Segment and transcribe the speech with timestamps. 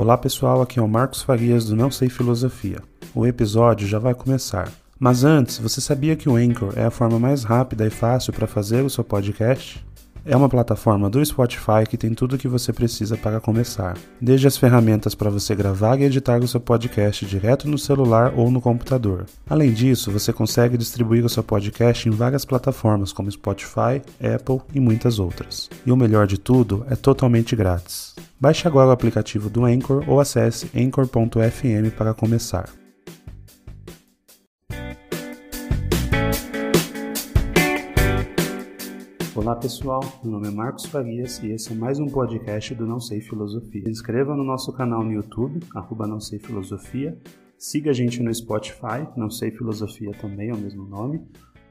[0.00, 2.80] Olá pessoal, aqui é o Marcos Farias do Não Sei Filosofia.
[3.12, 4.70] O episódio já vai começar.
[4.96, 8.46] Mas antes, você sabia que o Anchor é a forma mais rápida e fácil para
[8.46, 9.84] fazer o seu podcast?
[10.24, 14.46] É uma plataforma do Spotify que tem tudo o que você precisa para começar, desde
[14.46, 18.60] as ferramentas para você gravar e editar o seu podcast direto no celular ou no
[18.60, 19.26] computador.
[19.50, 24.78] Além disso, você consegue distribuir o seu podcast em várias plataformas como Spotify, Apple e
[24.78, 25.68] muitas outras.
[25.84, 28.14] E o melhor de tudo, é totalmente grátis.
[28.40, 32.70] Baixe agora o aplicativo do Anchor ou acesse anchor.fm para começar.
[39.34, 43.00] Olá pessoal, meu nome é Marcos Farias e esse é mais um podcast do Não
[43.00, 43.82] Sei Filosofia.
[43.82, 47.18] Se inscreva no nosso canal no YouTube, arroba Não Sei Filosofia.
[47.58, 51.18] Siga a gente no Spotify, Não Sei Filosofia também é o mesmo nome.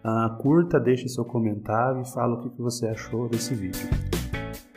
[0.03, 3.87] Uh, curta, deixe seu comentário e fala o que você achou desse vídeo.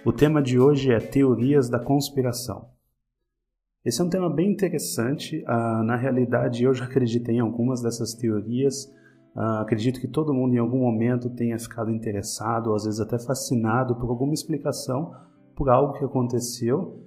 [0.05, 2.69] O tema de hoje é teorias da conspiração.
[3.85, 5.43] Esse é um tema bem interessante.
[5.43, 8.91] Uh, na realidade, eu já acreditei em algumas dessas teorias
[9.35, 13.19] Uh, acredito que todo mundo em algum momento tenha ficado interessado, ou às vezes até
[13.19, 15.15] fascinado por alguma explicação,
[15.55, 17.07] por algo que aconteceu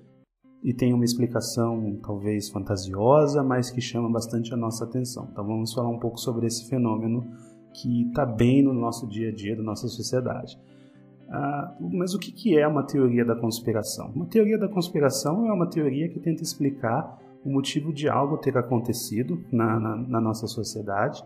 [0.63, 5.27] e tem uma explicação talvez fantasiosa, mas que chama bastante a nossa atenção.
[5.31, 7.27] Então vamos falar um pouco sobre esse fenômeno
[7.73, 10.57] que está bem no nosso dia a dia, da nossa sociedade.
[11.33, 14.11] Uh, mas o que, que é uma teoria da conspiração?
[14.15, 18.55] Uma teoria da conspiração é uma teoria que tenta explicar o motivo de algo ter
[18.57, 21.23] acontecido na, na, na nossa sociedade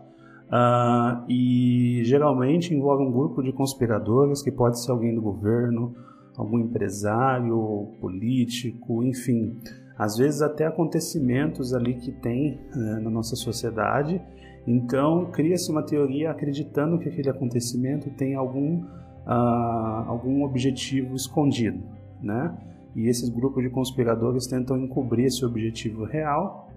[0.48, 5.94] Uh, e geralmente envolve um grupo de conspiradores que pode ser alguém do governo,
[6.38, 9.58] algum empresário, político, enfim,
[9.98, 14.22] às vezes até acontecimentos ali que tem né, na nossa sociedade.
[14.66, 18.82] Então cria-se uma teoria acreditando que aquele acontecimento tem algum,
[19.28, 21.82] uh, algum objetivo escondido,
[22.22, 22.56] né?
[22.96, 26.68] E esses grupos de conspiradores tentam encobrir esse objetivo real,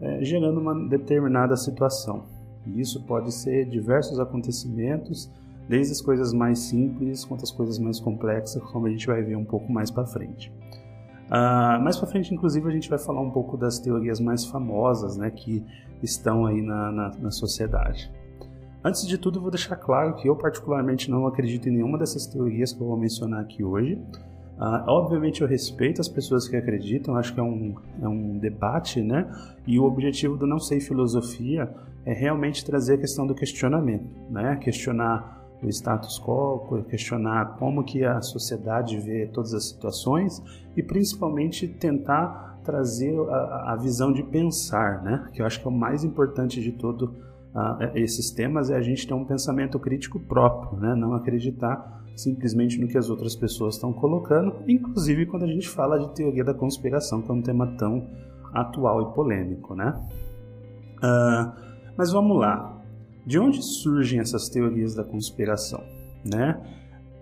[0.00, 2.22] eh, gerando uma determinada situação.
[2.64, 5.30] E isso pode ser diversos acontecimentos,
[5.68, 9.36] desde as coisas mais simples quanto as coisas mais complexas, como a gente vai ver
[9.36, 10.50] um pouco mais para frente.
[11.26, 15.18] Uh, mais para frente, inclusive, a gente vai falar um pouco das teorias mais famosas
[15.18, 15.62] né, que
[16.02, 18.10] estão aí na, na, na sociedade.
[18.82, 22.72] Antes de tudo, vou deixar claro que eu particularmente não acredito em nenhuma dessas teorias
[22.72, 23.94] que eu vou mencionar aqui hoje.
[24.56, 29.00] Uh, obviamente eu respeito as pessoas que acreditam, acho que é um, é um debate,
[29.00, 29.30] né?
[29.66, 31.72] E o objetivo do Não Sei Filosofia
[32.04, 34.56] é realmente trazer a questão do questionamento, né?
[34.56, 40.42] Questionar o status quo, questionar como que a sociedade vê todas as situações
[40.76, 45.28] e principalmente tentar trazer a, a visão de pensar, né?
[45.32, 47.14] Que eu acho que é o mais importante de todo
[47.58, 50.94] uh, esses temas é a gente ter um pensamento crítico próprio, né?
[50.94, 55.98] Não acreditar simplesmente no que as outras pessoas estão colocando, inclusive quando a gente fala
[55.98, 58.08] de teoria da conspiração, que é um tema tão
[58.52, 59.94] atual e polêmico, né?
[60.96, 61.52] Uh,
[61.96, 62.76] mas vamos lá.
[63.24, 65.82] De onde surgem essas teorias da conspiração,
[66.24, 66.60] né?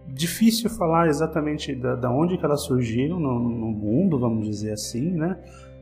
[0.06, 5.11] Difícil falar exatamente da, da onde que elas surgiram no, no mundo, vamos dizer assim,
[5.11, 5.37] né?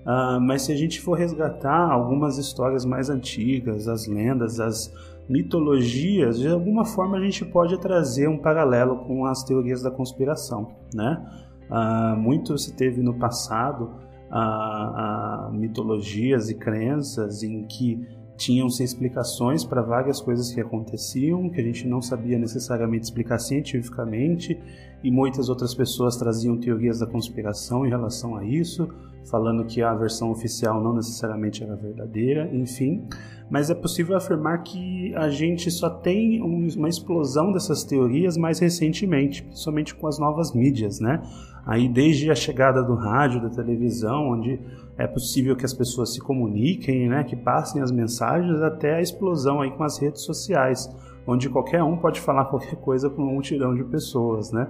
[0.05, 4.93] Uh, mas se a gente for resgatar algumas histórias mais antigas, as lendas, as
[5.29, 10.73] mitologias, de alguma forma a gente pode trazer um paralelo com as teorias da conspiração,
[10.95, 11.25] né?
[11.71, 13.93] Uh, muito se teve no passado
[14.31, 18.07] uh, mitologias e crenças em que
[18.37, 24.61] tinham-se explicações para várias coisas que aconteciam, que a gente não sabia necessariamente explicar cientificamente,
[25.05, 28.89] e muitas outras pessoas traziam teorias da conspiração em relação a isso,
[29.31, 33.07] falando que a versão oficial não necessariamente era verdadeira, enfim.
[33.51, 39.43] Mas é possível afirmar que a gente só tem uma explosão dessas teorias mais recentemente,
[39.43, 41.23] principalmente com as novas mídias, né?
[41.67, 44.59] Aí desde a chegada do rádio, da televisão, onde
[44.97, 49.61] é possível que as pessoas se comuniquem, né, que passem as mensagens, até a explosão
[49.61, 50.89] aí com as redes sociais,
[51.27, 54.69] onde qualquer um pode falar qualquer coisa com um multidão de pessoas, né?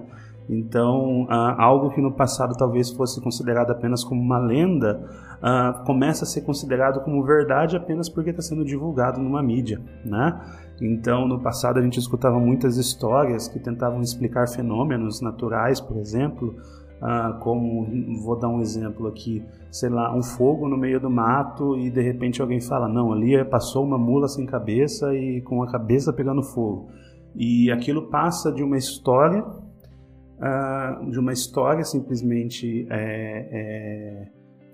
[0.48, 5.02] Então, ah, algo que no passado talvez fosse considerado apenas como uma lenda,
[5.42, 10.38] ah, começa a ser considerado como verdade apenas porque está sendo divulgado numa mídia, né?
[10.80, 16.54] Então, no passado a gente escutava muitas histórias que tentavam explicar fenômenos naturais, por exemplo,
[17.00, 17.86] ah, como
[18.22, 22.00] vou dar um exemplo aqui, sei lá, um fogo no meio do mato e de
[22.00, 26.42] repente alguém fala, não, ali passou uma mula sem cabeça e com a cabeça pegando
[26.42, 26.88] fogo.
[27.34, 29.44] E aquilo passa de uma história
[30.38, 34.28] uh, de uma história simplesmente é, é,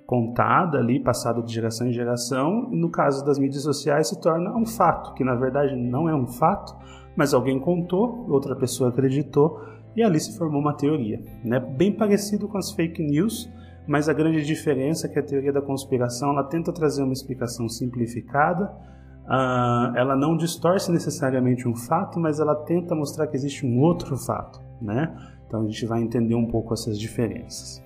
[0.06, 4.55] contada ali, passada de geração em geração, e no caso das mídias sociais se torna
[4.56, 6.75] um fato, que na verdade não é um fato,
[7.16, 9.61] mas alguém contou, outra pessoa acreditou,
[9.96, 11.22] e ali se formou uma teoria.
[11.44, 11.58] Né?
[11.58, 13.50] Bem parecido com as fake news,
[13.87, 17.69] mas a grande diferença é que a teoria da conspiração ela tenta trazer uma explicação
[17.69, 18.70] simplificada,
[19.31, 24.16] Uh, ela não distorce necessariamente um fato, mas ela tenta mostrar que existe um outro
[24.16, 25.16] fato, né?
[25.46, 27.81] Então a gente vai entender um pouco essas diferenças.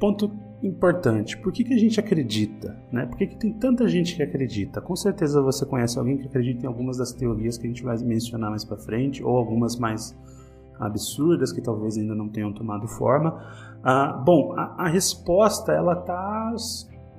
[0.00, 2.76] Ponto importante, por que, que a gente acredita?
[2.90, 3.06] Né?
[3.06, 4.80] Por que, que tem tanta gente que acredita?
[4.80, 7.96] Com certeza você conhece alguém que acredita em algumas das teorias que a gente vai
[7.98, 10.16] mencionar mais para frente, ou algumas mais
[10.78, 13.40] absurdas que talvez ainda não tenham tomado forma.
[13.82, 16.54] Ah, bom, a, a resposta ela está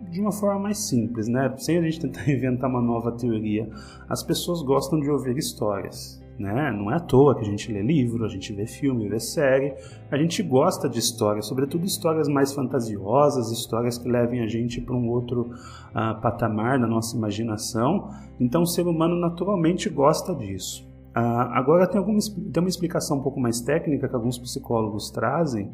[0.09, 1.53] de uma forma mais simples, né?
[1.57, 3.69] Sem a gente tentar inventar uma nova teoria.
[4.09, 6.21] As pessoas gostam de ouvir histórias.
[6.37, 6.71] Né?
[6.71, 9.73] Não é à toa que a gente lê livro, a gente vê filme, vê série.
[10.11, 14.95] A gente gosta de histórias, sobretudo histórias mais fantasiosas, histórias que levem a gente para
[14.95, 15.49] um outro
[15.89, 18.11] uh, patamar na nossa imaginação.
[18.39, 20.86] Então o ser humano naturalmente gosta disso.
[21.17, 22.19] Uh, agora tem, alguma,
[22.53, 25.73] tem uma explicação um pouco mais técnica que alguns psicólogos trazem,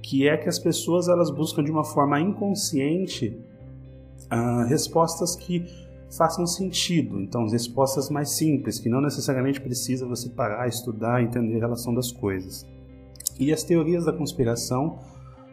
[0.00, 3.36] que é que as pessoas elas buscam de uma forma inconsciente
[4.32, 5.66] uh, respostas que
[6.16, 7.20] façam sentido.
[7.20, 12.12] Então, respostas mais simples, que não necessariamente precisa você parar, estudar, entender a relação das
[12.12, 12.64] coisas.
[13.40, 15.00] E as teorias da conspiração,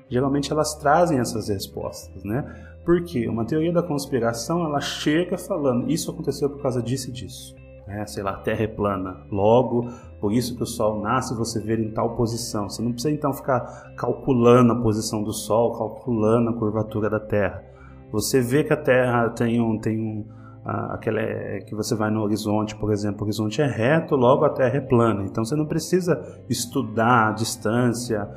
[0.10, 2.46] geralmente elas trazem essas respostas, né?
[2.86, 7.63] Porque uma teoria da conspiração, ela chega falando, isso aconteceu por causa disso e disso.
[7.94, 9.18] É, sei lá, a Terra é plana.
[9.32, 9.88] Logo,
[10.20, 12.68] por isso que o Sol nasce, você vê em tal posição.
[12.68, 17.64] Você não precisa então ficar calculando a posição do Sol, calculando a curvatura da Terra.
[18.12, 20.26] Você vê que a Terra tem um, tem um,
[20.66, 24.50] aquela é, que você vai no horizonte, por exemplo, o horizonte é reto, logo a
[24.50, 25.24] Terra é plana.
[25.24, 28.28] Então você não precisa estudar a distância,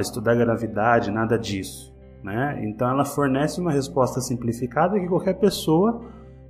[0.00, 1.94] estudar a gravidade, nada disso.
[2.22, 2.60] Né?
[2.64, 6.00] Então ela fornece uma resposta simplificada que qualquer pessoa,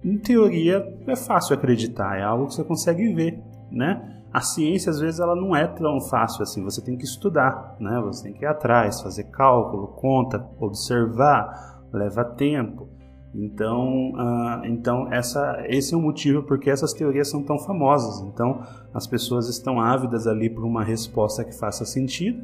[0.05, 3.41] em teoria, é fácil acreditar, é algo que você consegue ver.
[3.71, 4.23] Né?
[4.33, 6.63] A ciência, às vezes, ela não é tão fácil assim.
[6.65, 8.01] Você tem que estudar, né?
[8.05, 12.89] você tem que ir atrás, fazer cálculo, conta, observar, leva tempo.
[13.35, 18.21] Então, uh, então essa, esse é o motivo porque essas teorias são tão famosas.
[18.23, 18.63] Então,
[18.95, 22.43] as pessoas estão ávidas ali por uma resposta que faça sentido.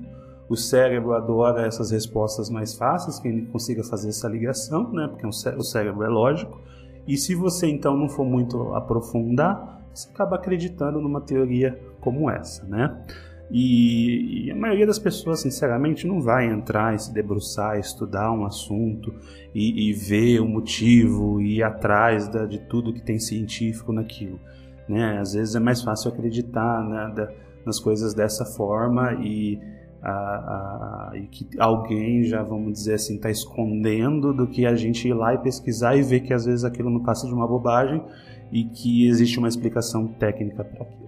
[0.49, 5.09] O cérebro adora essas respostas mais fáceis, que ele consiga fazer essa ligação, né?
[5.09, 6.61] Porque o cérebro é lógico.
[7.07, 12.65] E se você então não for muito aprofundar, você acaba acreditando numa teoria como essa,
[12.67, 13.05] né?
[13.51, 18.47] E, e, a maioria das pessoas, sinceramente, não vai entrar e se debruçar, estudar um
[18.47, 19.15] assunto
[19.55, 24.41] e, e ver o motivo e ir atrás da, de tudo que tem científico naquilo.
[24.89, 25.19] Né?
[25.19, 27.31] Às vezes é mais fácil acreditar né, da,
[27.67, 29.61] nas coisas dessa forma e,
[30.03, 35.07] a, a, e que alguém já, vamos dizer assim, está escondendo do que a gente
[35.07, 38.03] ir lá e pesquisar e ver que às vezes aquilo não passa de uma bobagem
[38.51, 41.03] e que existe uma explicação técnica para aquilo.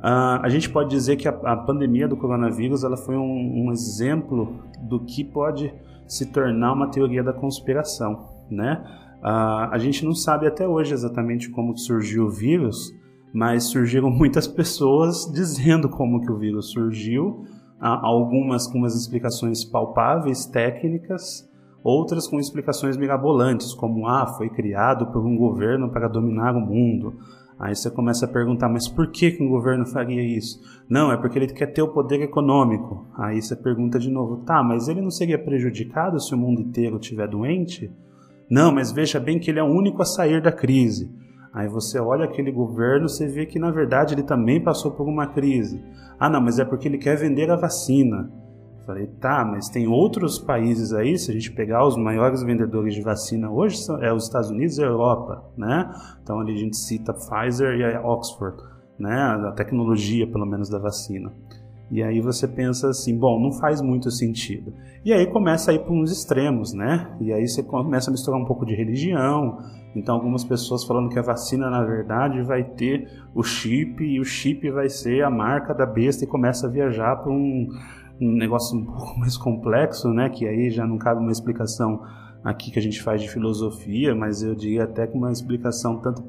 [0.00, 3.70] Uh, a gente pode dizer que a, a, pandemia do coronavírus ela foi um, um,
[3.70, 5.72] exemplo do que pode
[6.08, 8.82] se tornar uma teoria da conspiração, né?
[9.22, 12.90] Uh, a gente não sabe até hoje exatamente como surgiu o vírus,
[13.32, 17.44] mas surgiram muitas pessoas dizendo como que o vírus surgiu,
[17.80, 21.48] algumas com umas explicações palpáveis, técnicas,
[21.82, 27.14] outras com explicações mirabolantes, como ah, foi criado por um governo para dominar o mundo.
[27.58, 30.58] Aí você começa a perguntar, mas por que, que um governo faria isso?
[30.88, 33.06] Não, é porque ele quer ter o poder econômico.
[33.14, 36.96] Aí você pergunta de novo, tá, mas ele não seria prejudicado se o mundo inteiro
[36.96, 37.92] estiver doente?
[38.50, 41.14] Não, mas veja bem que ele é o único a sair da crise.
[41.52, 45.26] Aí você olha aquele governo, você vê que na verdade ele também passou por uma
[45.26, 45.82] crise.
[46.18, 48.30] Ah, não, mas é porque ele quer vender a vacina.
[48.86, 53.02] Falei, tá, mas tem outros países aí, se a gente pegar os maiores vendedores de
[53.02, 55.92] vacina hoje, são, é os Estados Unidos e a Europa, né?
[56.22, 58.56] Então ali a gente cita Pfizer e a Oxford,
[58.98, 59.14] né?
[59.14, 61.32] A tecnologia, pelo menos, da vacina.
[61.90, 64.72] E aí você pensa assim, bom, não faz muito sentido.
[65.04, 67.16] E aí começa a ir para uns extremos, né?
[67.20, 69.58] E aí você começa a misturar um pouco de religião.
[69.94, 74.24] Então algumas pessoas falando que a vacina na verdade vai ter o chip e o
[74.24, 77.68] chip vai ser a marca da besta e começa a viajar para um,
[78.20, 80.28] um negócio um pouco mais complexo, né?
[80.28, 82.02] Que aí já não cabe uma explicação
[82.44, 86.22] aqui que a gente faz de filosofia, mas eu diria até com uma explicação tanto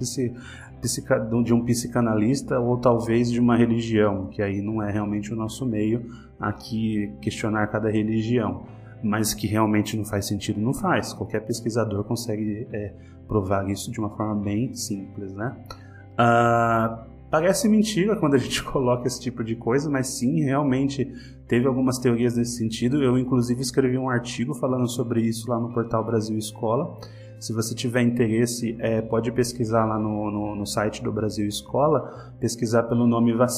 [1.44, 5.66] de um psicanalista ou talvez de uma religião, que aí não é realmente o nosso
[5.66, 6.06] meio
[6.40, 8.66] aqui questionar cada religião,
[9.04, 11.14] mas que realmente não faz sentido, não faz.
[11.14, 12.94] Qualquer pesquisador consegue é,
[13.28, 15.56] provar isso de uma forma bem simples, né?
[16.18, 21.06] Ah, parece mentira quando a gente coloca esse tipo de coisa, mas sim, realmente
[21.48, 23.02] teve algumas teorias nesse sentido.
[23.02, 27.00] Eu, inclusive, escrevi um artigo falando sobre isso lá no portal Brasil Escola.
[27.42, 32.32] Se você tiver interesse, é, pode pesquisar lá no, no, no, site do Brasil Escola,
[32.40, 33.50] pesquisar pelo nome vac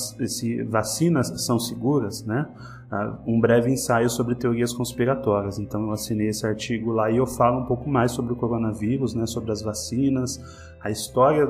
[0.69, 2.47] Vacinas São Seguras, né?
[2.93, 5.57] Uh, um breve ensaio sobre teorias conspiratórias.
[5.57, 9.15] Então eu assinei esse artigo lá e eu falo um pouco mais sobre o coronavírus,
[9.15, 10.39] né, sobre as vacinas,
[10.79, 11.49] a história,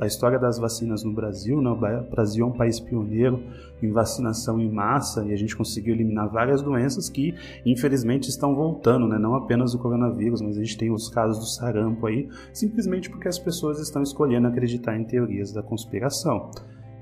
[0.00, 1.60] a história das vacinas no Brasil.
[1.60, 3.42] Né, o Brasil é um país pioneiro
[3.82, 7.34] em vacinação em massa e a gente conseguiu eliminar várias doenças que
[7.66, 11.44] infelizmente estão voltando, né, não apenas o coronavírus, mas a gente tem os casos do
[11.44, 16.50] sarampo aí, simplesmente porque as pessoas estão escolhendo acreditar em teorias da conspiração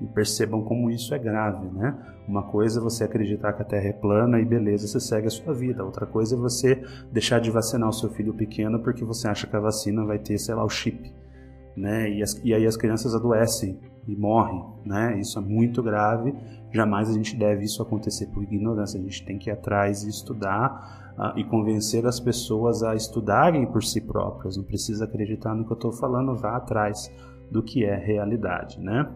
[0.01, 1.97] e percebam como isso é grave, né?
[2.29, 5.31] Uma coisa é você acreditar que a Terra é plana e beleza, você segue a
[5.31, 5.85] sua vida.
[5.85, 9.57] Outra coisa é você deixar de vacinar o seu filho pequeno porque você acha que
[9.57, 11.13] a vacina vai ter, sei lá, o chip,
[11.77, 12.11] né?
[12.11, 15.19] E, as, e aí as crianças adoecem e morrem, né?
[15.19, 16.35] Isso é muito grave.
[16.73, 19.01] Jamais a gente deve isso acontecer por ignorância.
[19.01, 23.67] A gente tem que ir atrás e estudar uh, e convencer as pessoas a estudarem
[23.67, 24.57] por si próprias.
[24.57, 27.11] Não precisa acreditar no que eu estou falando, vá atrás
[27.51, 29.09] do que é realidade, né?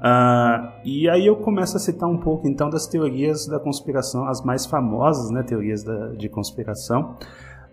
[0.00, 4.42] Uh, e aí eu começo a citar um pouco então das teorias da conspiração, as
[4.42, 7.16] mais famosas, né, teorias da, de conspiração.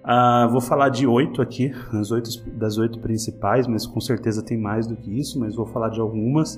[0.04, 4.58] Uh, vou falar de oito aqui, das oito, das oito principais, mas com certeza tem
[4.58, 6.56] mais do que isso, mas vou falar de algumas.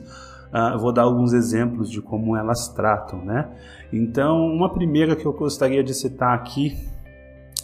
[0.50, 3.48] Uh, vou dar alguns exemplos de como elas tratam, né?
[3.94, 6.76] Então, uma primeira que eu gostaria de citar aqui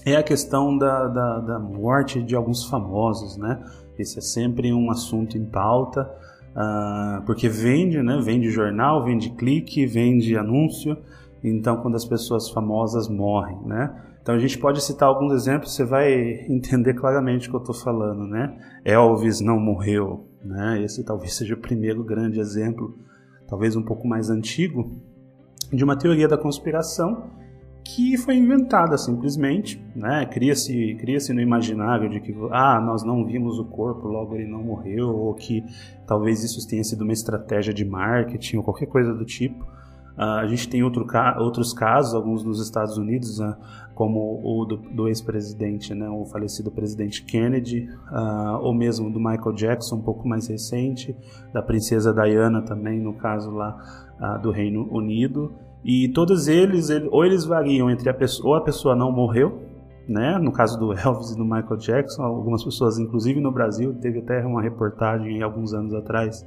[0.05, 3.63] é a questão da, da, da morte de alguns famosos, né?
[3.97, 6.12] Esse é sempre um assunto em pauta.
[6.55, 8.19] Uh, porque vende, né?
[8.24, 10.97] Vende jornal, vende clique, vende anúncio.
[11.43, 13.93] Então, quando as pessoas famosas morrem, né?
[14.21, 16.13] Então, a gente pode citar alguns exemplos, você vai
[16.50, 18.57] entender claramente o que eu estou falando, né?
[18.85, 20.81] Elvis não morreu, né?
[20.81, 22.97] Esse talvez seja o primeiro grande exemplo,
[23.47, 24.95] talvez um pouco mais antigo,
[25.71, 27.29] de uma teoria da conspiração
[27.86, 30.25] que foi inventada simplesmente, né?
[30.25, 34.63] Cria-se cria-se no imaginário de que ah, nós não vimos o corpo, logo ele não
[34.63, 35.63] morreu, ou que
[36.08, 39.63] talvez isso tenha sido uma estratégia de marketing ou qualquer coisa do tipo.
[40.18, 41.06] Uh, a gente tem outro,
[41.39, 43.54] outros casos, alguns nos Estados Unidos, uh,
[43.94, 49.54] como o do, do ex-presidente, né, o falecido presidente Kennedy, uh, ou mesmo do Michael
[49.54, 51.15] Jackson, um pouco mais recente,
[51.54, 54.01] da princesa Diana também, no caso lá
[54.42, 55.54] do Reino Unido.
[55.88, 59.62] E todos eles, ou eles variam entre a pessoa, ou a pessoa não morreu,
[60.08, 60.39] né?
[60.39, 64.44] No caso do Elvis e do Michael Jackson, algumas pessoas, inclusive no Brasil, teve até
[64.44, 66.44] uma reportagem alguns anos atrás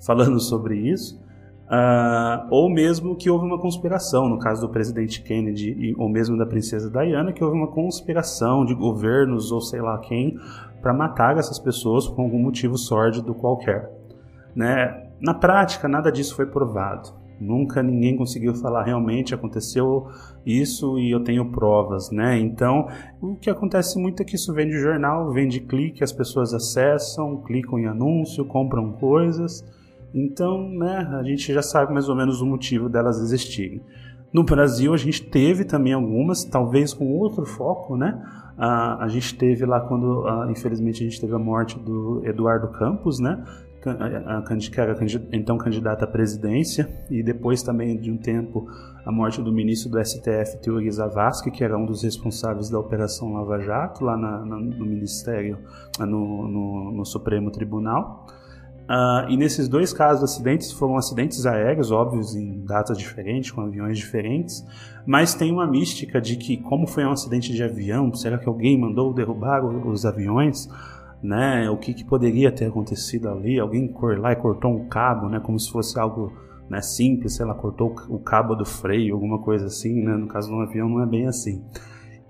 [0.00, 1.20] falando sobre isso.
[1.64, 6.46] Uh, ou mesmo que houve uma conspiração, no caso do presidente Kennedy ou mesmo da
[6.46, 10.38] princesa Diana, que houve uma conspiração de governos ou sei lá quem
[10.80, 13.90] para matar essas pessoas por algum motivo sórdido qualquer.
[14.54, 15.08] Né?
[15.20, 17.21] Na prática, nada disso foi provado.
[17.40, 20.06] Nunca ninguém conseguiu falar realmente aconteceu
[20.44, 22.38] isso e eu tenho provas, né?
[22.38, 22.88] Então,
[23.20, 26.54] o que acontece muito é que isso vem de jornal, vem de clique, as pessoas
[26.54, 29.64] acessam, clicam em anúncio, compram coisas.
[30.14, 33.82] Então, né, a gente já sabe mais ou menos o motivo delas existirem.
[34.32, 38.20] No Brasil, a gente teve também algumas, talvez com outro foco, né?
[38.56, 43.42] a gente teve lá quando, infelizmente, a gente teve a morte do Eduardo Campos, né?
[43.82, 44.96] Que era
[45.32, 48.68] então candidata à presidência, e depois também de um tempo
[49.04, 53.32] a morte do ministro do STF, Teori Zavascki, que era um dos responsáveis da Operação
[53.32, 55.58] Lava Jato, lá na, na, no Ministério,
[55.98, 58.26] no, no, no Supremo Tribunal.
[58.82, 63.96] Uh, e nesses dois casos, acidentes foram acidentes aéreos, óbvios, em datas diferentes, com aviões
[63.96, 64.64] diferentes,
[65.06, 68.78] mas tem uma mística de que, como foi um acidente de avião, será que alguém
[68.78, 70.68] mandou derrubar os aviões?
[71.22, 71.70] Né?
[71.70, 73.58] O que, que poderia ter acontecido ali?
[73.58, 75.38] Alguém foi lá e cortou um cabo, né?
[75.40, 76.32] Como se fosse algo
[76.68, 80.16] né, simples, sei lá, cortou o cabo do freio, alguma coisa assim, né?
[80.16, 81.62] No caso de um avião não é bem assim.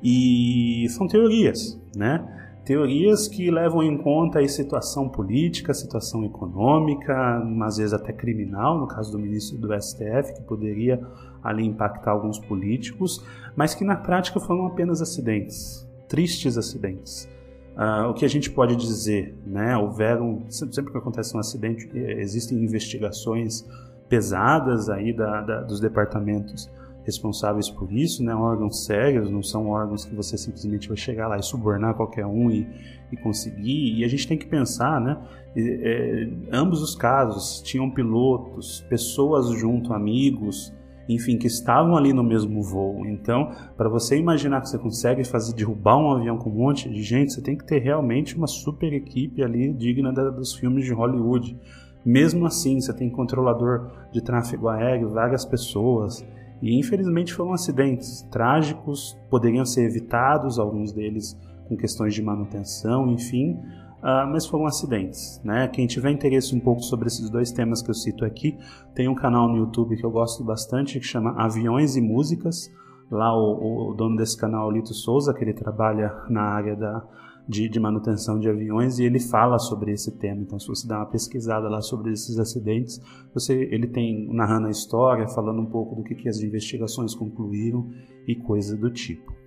[0.02, 2.26] E são teorias, né?
[2.64, 8.86] Teorias que levam em conta a situação política, situação econômica, às vezes até criminal, no
[8.86, 11.00] caso do ministro do STF, que poderia
[11.42, 13.24] ali impactar alguns políticos,
[13.56, 17.28] mas que na prática foram apenas acidentes, tristes acidentes.
[17.72, 19.76] Uh, o que a gente pode dizer, né?
[19.76, 23.64] Houveram sempre que acontece um acidente, eh, existem investigações
[24.10, 26.70] pesadas aí da, da, dos departamentos
[27.04, 28.34] responsáveis por isso, né?
[28.34, 32.50] Órgãos sérios, não são órgãos que você simplesmente vai chegar lá e subornar qualquer um
[32.50, 32.68] e,
[33.10, 33.98] e conseguir.
[33.98, 35.18] E a gente tem que pensar, né?
[35.56, 40.72] É, ambos os casos tinham pilotos, pessoas junto, amigos,
[41.08, 43.06] enfim, que estavam ali no mesmo voo.
[43.06, 47.02] Então, para você imaginar que você consegue fazer derrubar um avião com um monte de
[47.02, 50.92] gente, você tem que ter realmente uma super equipe ali digna da, dos filmes de
[50.92, 51.56] Hollywood.
[52.04, 56.24] Mesmo assim, você tem controlador de tráfego aéreo, várias pessoas.
[56.60, 61.36] E infelizmente foram acidentes trágicos, poderiam ser evitados, alguns deles
[61.68, 63.58] com questões de manutenção, enfim,
[64.02, 65.40] uh, mas foram acidentes.
[65.44, 65.68] Né?
[65.68, 68.58] Quem tiver interesse um pouco sobre esses dois temas que eu cito aqui,
[68.94, 72.70] tem um canal no YouTube que eu gosto bastante que chama Aviões e Músicas.
[73.10, 77.06] Lá o, o dono desse canal, Lito Souza, que ele trabalha na área da,
[77.46, 80.40] de, de, manutenção de aviões e ele fala sobre esse tema.
[80.40, 82.98] Então, se você dá uma pesquisada lá sobre esses acidentes,
[83.34, 87.90] você, ele tem narrando a história, falando um pouco do que, que as investigações concluíram
[88.26, 89.41] e coisa do tipo.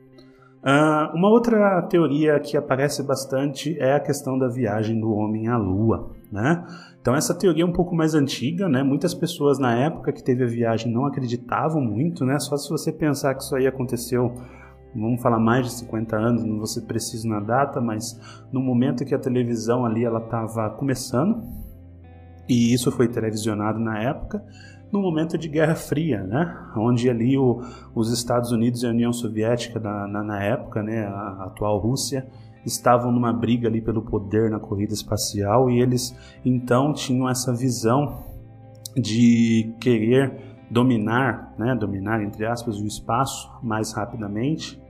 [0.66, 5.58] Uh, uma outra teoria que aparece bastante é a questão da viagem do homem à
[5.58, 6.66] Lua, né?
[7.00, 8.82] Então essa teoria é um pouco mais antiga, né?
[8.82, 12.40] Muitas pessoas na época que teve a viagem não acreditavam muito, né?
[12.40, 14.34] Só se você pensar que isso aí aconteceu,
[14.96, 18.20] vamos falar mais de 50 anos, não vou ser preciso na data, mas
[18.52, 21.44] no momento que a televisão ali ela estava começando,
[22.50, 24.44] e isso foi televisionado na época,
[24.92, 26.58] no momento de Guerra Fria, né?
[26.76, 27.62] onde ali o,
[27.94, 31.06] os Estados Unidos e a União Soviética na, na, na época, né?
[31.06, 32.28] a atual Rússia,
[32.66, 38.24] estavam numa briga ali pelo poder na corrida espacial e eles então tinham essa visão
[38.96, 40.34] de querer
[40.70, 44.82] dominar, né, dominar entre aspas o espaço mais rapidamente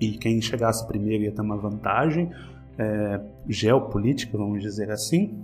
[0.00, 2.30] e quem chegasse primeiro ia ter uma vantagem
[2.78, 5.42] é, geopolítica, vamos dizer assim.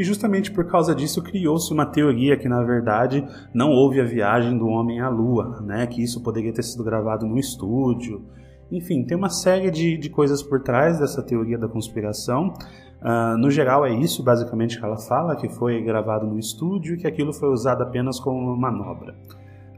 [0.00, 4.56] E justamente por causa disso criou-se uma teoria que, na verdade, não houve a viagem
[4.56, 5.86] do homem à Lua, né?
[5.86, 8.24] que isso poderia ter sido gravado no estúdio.
[8.72, 12.54] Enfim, tem uma série de, de coisas por trás dessa teoria da conspiração.
[13.02, 16.96] Uh, no geral, é isso basicamente que ela fala: que foi gravado no estúdio e
[16.96, 19.14] que aquilo foi usado apenas como manobra.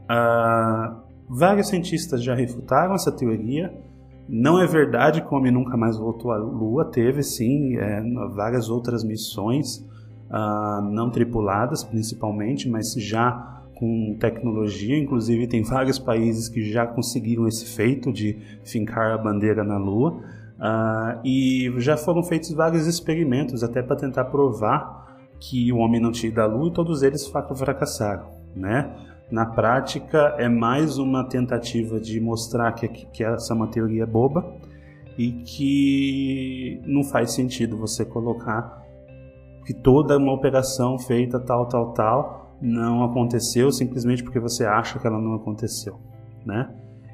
[0.03, 3.77] Uh, vários cientistas já refutaram essa teoria.
[4.29, 8.01] Não é verdade que o homem nunca mais voltou à Lua, teve sim é,
[8.33, 9.85] várias outras missões
[10.33, 14.97] uh, não tripuladas principalmente, mas já com tecnologia.
[14.97, 20.21] Inclusive, tem vários países que já conseguiram esse feito de fincar a bandeira na Lua.
[20.57, 25.03] Uh, e já foram feitos vários experimentos até para tentar provar
[25.39, 28.95] que o homem não tinha ido à Lua e todos eles fracassaram, né?
[29.29, 34.45] Na prática, é mais uma tentativa de mostrar que, que essa é uma teoria boba
[35.17, 38.82] e que não faz sentido você colocar
[39.65, 45.05] que toda uma operação feita tal, tal, tal não aconteceu simplesmente porque você acha que
[45.05, 45.99] ela não aconteceu,
[46.45, 46.69] né?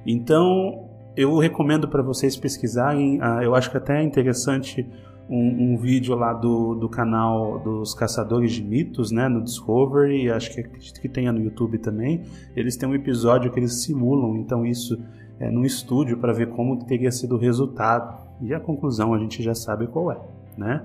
[0.06, 4.88] Então, eu recomendo para vocês pesquisarem, uh, eu acho que até é interessante
[5.30, 10.54] um, um, vídeo lá do, do canal dos Caçadores de Mitos, né, no Discovery, acho
[10.54, 12.24] que acredito que tenha no YouTube também.
[12.56, 14.98] Eles têm um episódio que eles simulam, então isso
[15.40, 18.28] é num estúdio para ver como teria sido o resultado.
[18.42, 20.20] E a conclusão a gente já sabe qual é,
[20.58, 20.84] né?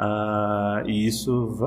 [0.00, 1.58] Uh, e isso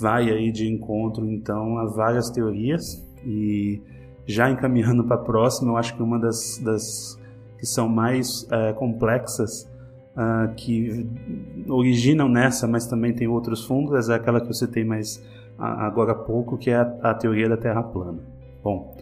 [0.00, 3.80] vai aí de encontro então a várias teorias e
[4.26, 7.16] já encaminhando para a próxima, eu acho que uma das, das
[7.56, 9.70] que são mais uh, complexas
[10.16, 11.08] uh, que
[11.68, 15.22] originam nessa, mas também tem outros fundos, é aquela que eu citei mais
[15.56, 18.18] agora há pouco, que é a, a teoria da Terra plana.
[18.62, 18.96] Bom,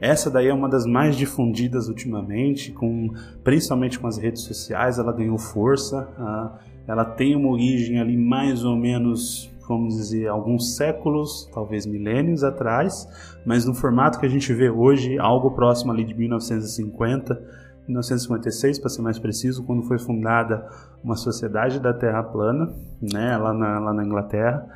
[0.00, 3.10] essa daí é uma das mais difundidas ultimamente, com,
[3.44, 6.08] principalmente com as redes sociais, ela ganhou força.
[6.18, 12.42] Uh, ela tem uma origem ali mais ou menos, vamos dizer, alguns séculos, talvez milênios
[12.42, 13.06] atrás,
[13.46, 17.40] mas no formato que a gente vê hoje, algo próximo ali de 1950,
[17.86, 20.68] 1956 para ser mais preciso, quando foi fundada
[21.02, 24.66] uma sociedade da Terra plana, né, lá na, lá na Inglaterra.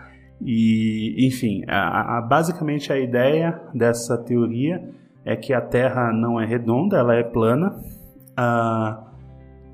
[0.40, 4.88] E, enfim, a, a, basicamente a ideia dessa teoria
[5.24, 7.74] é que a Terra não é redonda, ela é plana.
[8.36, 9.02] Ah,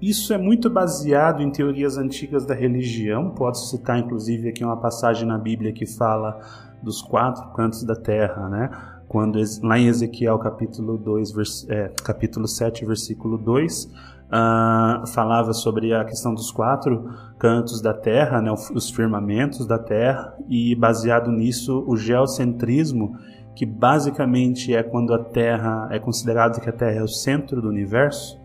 [0.00, 3.30] isso é muito baseado em teorias antigas da religião.
[3.30, 6.40] Posso citar, inclusive, aqui uma passagem na Bíblia que fala
[6.82, 8.70] dos quatro cantos da terra, né?
[9.10, 13.90] quando lá em Ezequiel capítulo 2, vers, é, capítulo 7, versículo 2, uh,
[14.30, 20.32] ah, falava sobre a questão dos quatro cantos da terra, né, os firmamentos da terra,
[20.48, 23.16] e baseado nisso o geocentrismo,
[23.56, 27.68] que basicamente é quando a Terra é considerado que a Terra é o centro do
[27.68, 28.39] universo,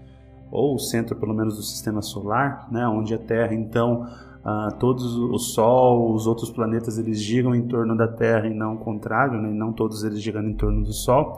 [0.56, 4.06] ou o centro pelo menos do sistema solar, né, onde a Terra então
[4.46, 8.76] Uh, todos o Sol, os outros planetas, eles giram em torno da Terra e não
[8.76, 9.50] o contrário, né?
[9.50, 11.36] não todos eles girando em torno do Sol.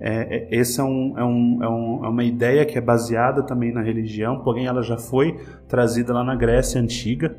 [0.00, 1.24] É, é, essa é, é, um, é,
[1.68, 6.12] um, é, uma ideia que é baseada também na religião, porém ela já foi trazida
[6.12, 7.36] lá na Grécia Antiga.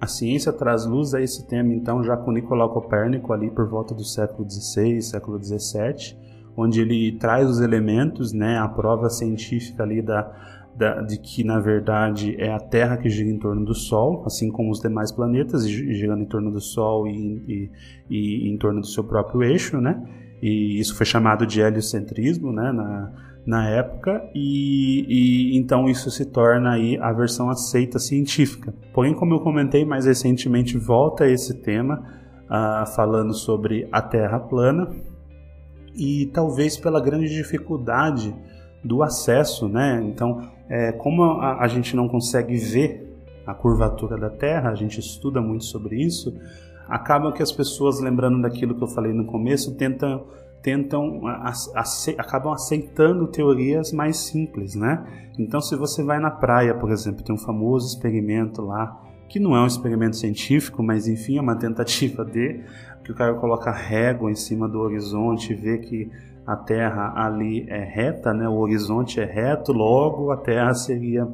[0.00, 3.94] A ciência traz luz a esse tema, então, já com Nicolau Copérnico, ali por volta
[3.94, 6.16] do século XVI, século XVII,
[6.56, 10.32] onde ele traz os elementos, né, a prova científica ali da,
[10.78, 14.50] da, de que, na verdade, é a Terra que gira em torno do Sol, assim
[14.50, 17.70] como os demais planetas, girando em torno do Sol e, e,
[18.08, 20.00] e em torno do seu próprio eixo, né?
[20.40, 22.70] E isso foi chamado de heliocentrismo, né?
[22.70, 23.12] Na,
[23.44, 28.74] na época, e, e, então isso se torna aí a versão aceita científica.
[28.92, 32.04] Porém, como eu comentei mais recentemente, volta esse tema,
[32.44, 34.90] uh, falando sobre a Terra plana,
[35.96, 38.34] e talvez pela grande dificuldade
[38.84, 40.00] do acesso, né?
[40.04, 45.00] Então, é, como a, a, gente não consegue ver a curvatura da Terra, a gente
[45.00, 46.38] estuda muito sobre isso,
[46.88, 50.26] acaba que as pessoas, lembrando daquilo que eu falei no começo, tentam,
[50.62, 51.22] tentam
[51.74, 55.04] ace, acabam aceitando teorias mais simples, né?
[55.38, 59.54] Então, se você vai na praia, por exemplo, tem um famoso experimento lá, que não
[59.54, 62.60] é um experimento científico, mas enfim, é uma tentativa de
[63.04, 66.10] que o cara coloca régua em cima do horizonte e vê que
[66.48, 68.48] a Terra ali é reta, né?
[68.48, 71.28] o horizonte é reto, logo a Terra seria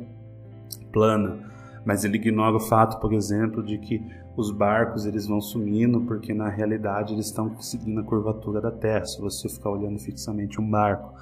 [0.92, 1.38] plana.
[1.84, 4.04] Mas ele ignora o fato, por exemplo, de que
[4.36, 9.04] os barcos eles vão sumindo porque na realidade eles estão seguindo a curvatura da Terra.
[9.04, 11.14] Se você ficar olhando fixamente um barco,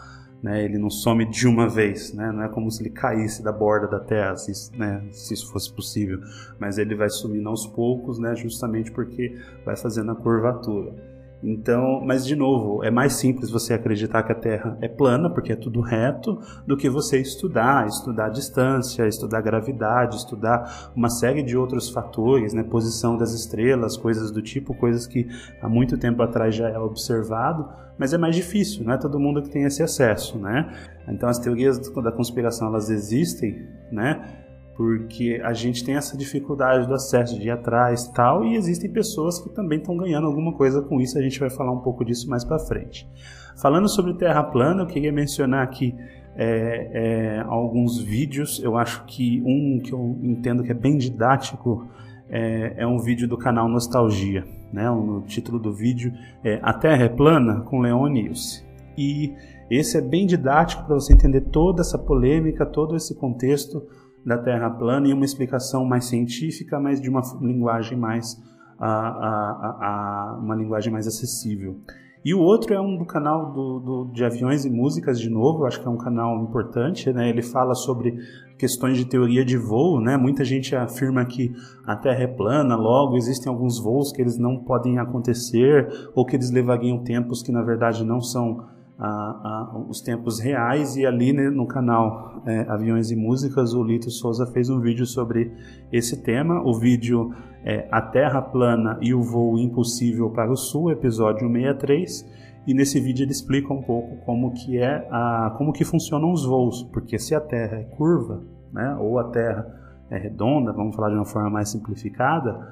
[0.43, 2.33] né, ele não some de uma vez, né?
[2.33, 5.71] não é como se ele caísse da borda da Terra, se, né, se isso fosse
[5.71, 6.19] possível.
[6.59, 11.12] Mas ele vai sumindo aos poucos, né, justamente porque vai fazendo a curvatura.
[11.43, 15.53] Então, mas de novo, é mais simples você acreditar que a Terra é plana, porque
[15.53, 21.57] é tudo reto, do que você estudar, estudar distância, estudar gravidade, estudar uma série de
[21.57, 25.27] outros fatores, né, posição das estrelas, coisas do tipo, coisas que
[25.61, 29.43] há muito tempo atrás já é observado, mas é mais difícil, não é todo mundo
[29.43, 30.73] que tem esse acesso, né?
[31.09, 34.42] Então as teorias da conspiração elas existem, né?
[34.77, 39.39] Porque a gente tem essa dificuldade do acesso de ir atrás tal, e existem pessoas
[39.39, 42.29] que também estão ganhando alguma coisa com isso, a gente vai falar um pouco disso
[42.29, 43.09] mais para frente.
[43.57, 45.95] Falando sobre terra plana, eu queria mencionar aqui
[46.35, 51.87] é, é, alguns vídeos, eu acho que um que eu entendo que é bem didático
[52.31, 54.91] é, é um vídeo do canal Nostalgia, né?
[54.91, 58.65] o título do vídeo é A Terra é Plana, com Leon Nilce.
[58.97, 59.35] E
[59.71, 63.87] esse é bem didático para você entender toda essa polêmica, todo esse contexto
[64.25, 68.41] da Terra plana e uma explicação mais científica, mas de uma linguagem mais
[68.79, 71.81] a, a, a, uma linguagem mais acessível.
[72.25, 75.65] E o outro é um do canal do, do, de aviões e músicas de novo,
[75.65, 77.29] acho que é um canal importante, né?
[77.29, 78.17] Ele fala sobre
[78.57, 80.17] questões de teoria de voo, né?
[80.17, 81.53] Muita gente afirma que
[81.85, 86.37] a Terra é plana, logo existem alguns voos que eles não podem acontecer ou que
[86.37, 88.65] eles levariam tempos que na verdade não são
[88.99, 93.83] a, a, os tempos reais e ali né, no canal é, Aviões e Músicas o
[93.83, 95.53] Lito Souza fez um vídeo sobre
[95.93, 96.63] esse tema.
[96.63, 97.33] O vídeo
[97.65, 102.43] é A Terra Plana e o Voo Impossível para o Sul, episódio 63.
[102.67, 106.45] E nesse vídeo ele explica um pouco como que é a, como que funcionam os
[106.45, 109.67] voos, porque se a Terra é curva, né, ou a Terra
[110.11, 112.69] é redonda, vamos falar de uma forma mais simplificada,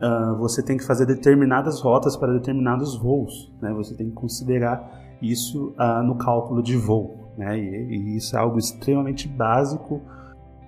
[0.00, 3.72] uh, você tem que fazer determinadas rotas para determinados voos, né?
[3.74, 7.32] Você tem que considerar isso uh, no cálculo de voo.
[7.36, 7.58] Né?
[7.58, 10.00] E, e, isso é algo extremamente básico.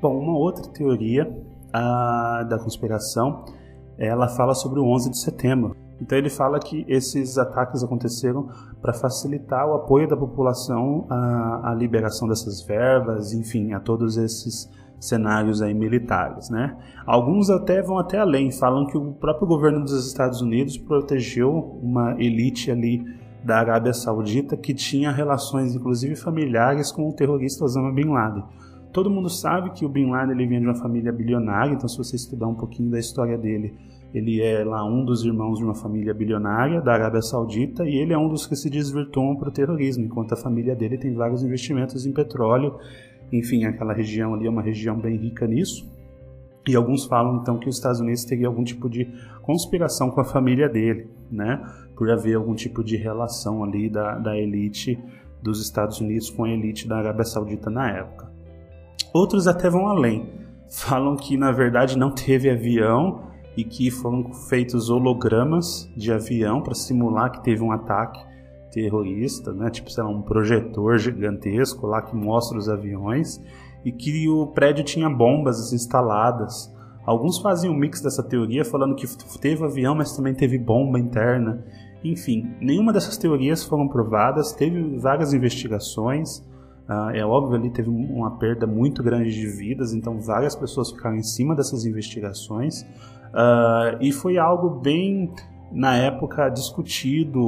[0.00, 1.28] Bom, uma outra teoria
[1.68, 3.44] uh, da conspiração,
[3.98, 5.76] ela fala sobre o 11 de setembro.
[6.00, 8.48] Então ele fala que esses ataques aconteceram
[8.80, 14.68] para facilitar o apoio da população à, à, liberação dessas verbas, enfim, a todos esses
[14.98, 16.76] cenários aí militares, né?
[17.06, 22.12] Alguns até vão até além, falam que o próprio governo dos Estados Unidos protegeu uma
[22.20, 23.04] elite ali
[23.44, 28.44] da Arábia Saudita que tinha relações, inclusive familiares, com o terrorista Osama Bin Laden.
[28.92, 31.96] Todo mundo sabe que o Bin Laden ele vinha de uma família bilionária, então se
[31.96, 33.74] você estudar um pouquinho da história dele,
[34.12, 38.12] ele é lá um dos irmãos de uma família bilionária da Arábia Saudita e ele
[38.12, 41.42] é um dos que se desvirtuam para o terrorismo, enquanto a família dele tem vários
[41.42, 42.78] investimentos em petróleo.
[43.32, 45.90] Enfim, aquela região ali é uma região bem rica nisso.
[46.66, 50.24] E alguns falam então que os Estados Unidos teria algum tipo de conspiração com a
[50.24, 51.60] família dele, né?
[51.96, 54.98] Por haver algum tipo de relação ali da, da elite
[55.42, 58.30] dos Estados Unidos com a elite da Arábia Saudita na época.
[59.12, 60.30] Outros até vão além.
[60.70, 63.24] Falam que na verdade não teve avião
[63.56, 68.24] e que foram feitos hologramas de avião para simular que teve um ataque
[68.72, 69.68] terrorista, né?
[69.68, 73.40] Tipo, sei lá, um projetor gigantesco lá que mostra os aviões
[73.84, 76.72] e que o prédio tinha bombas instaladas.
[77.04, 79.06] Alguns faziam um mix dessa teoria, falando que
[79.40, 81.64] teve avião, mas também teve bomba interna.
[82.04, 86.38] Enfim, nenhuma dessas teorias foram provadas, teve várias investigações.
[86.88, 91.16] Uh, é óbvio ali teve uma perda muito grande de vidas, então várias pessoas ficaram
[91.16, 92.82] em cima dessas investigações.
[92.82, 95.32] Uh, e foi algo bem,
[95.70, 97.40] na época, discutido,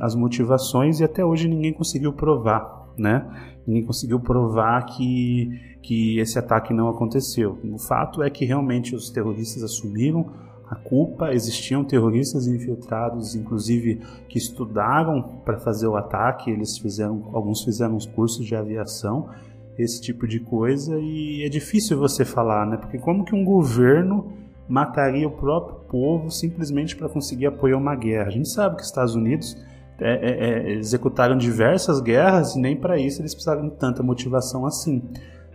[0.00, 3.26] as motivações, e até hoje ninguém conseguiu provar, né?
[3.66, 7.58] Ninguém conseguiu provar que, que esse ataque não aconteceu.
[7.64, 10.30] O fato é que realmente os terroristas assumiram
[10.72, 17.62] a culpa, existiam terroristas infiltrados, inclusive que estudaram para fazer o ataque, eles fizeram, alguns
[17.62, 19.28] fizeram os cursos de aviação,
[19.76, 22.78] esse tipo de coisa, e é difícil você falar, né?
[22.78, 24.32] Porque como que um governo
[24.66, 28.28] mataria o próprio povo simplesmente para conseguir apoiar uma guerra?
[28.28, 29.54] A gente sabe que os Estados Unidos
[30.00, 34.66] é, é, é, executaram diversas guerras e nem para isso eles precisaram de tanta motivação
[34.66, 35.02] assim.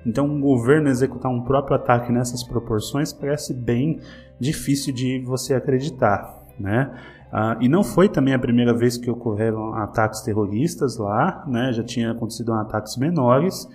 [0.06, 4.00] Então, um governo executar um próprio ataque nessas proporções parece bem
[4.39, 6.91] difícil de você acreditar, né?
[7.32, 11.73] Ah, e não foi também a primeira vez que ocorreram ataques terroristas lá, né?
[11.73, 13.67] Já tinha acontecido ataques menores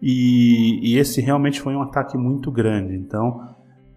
[0.00, 2.94] e, e esse realmente foi um ataque muito grande.
[2.94, 3.48] Então,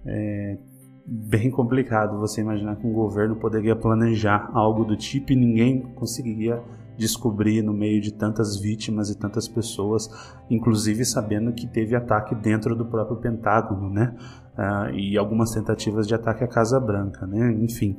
[0.06, 0.58] é,
[1.06, 6.62] bem complicado você imaginar que um governo poderia planejar algo do tipo e ninguém conseguiria
[6.98, 10.08] descobrir no meio de tantas vítimas e tantas pessoas,
[10.50, 14.16] inclusive sabendo que teve ataque dentro do próprio Pentágono, né?
[14.56, 17.52] Ah, e algumas tentativas de ataque à Casa Branca, né?
[17.54, 17.98] Enfim,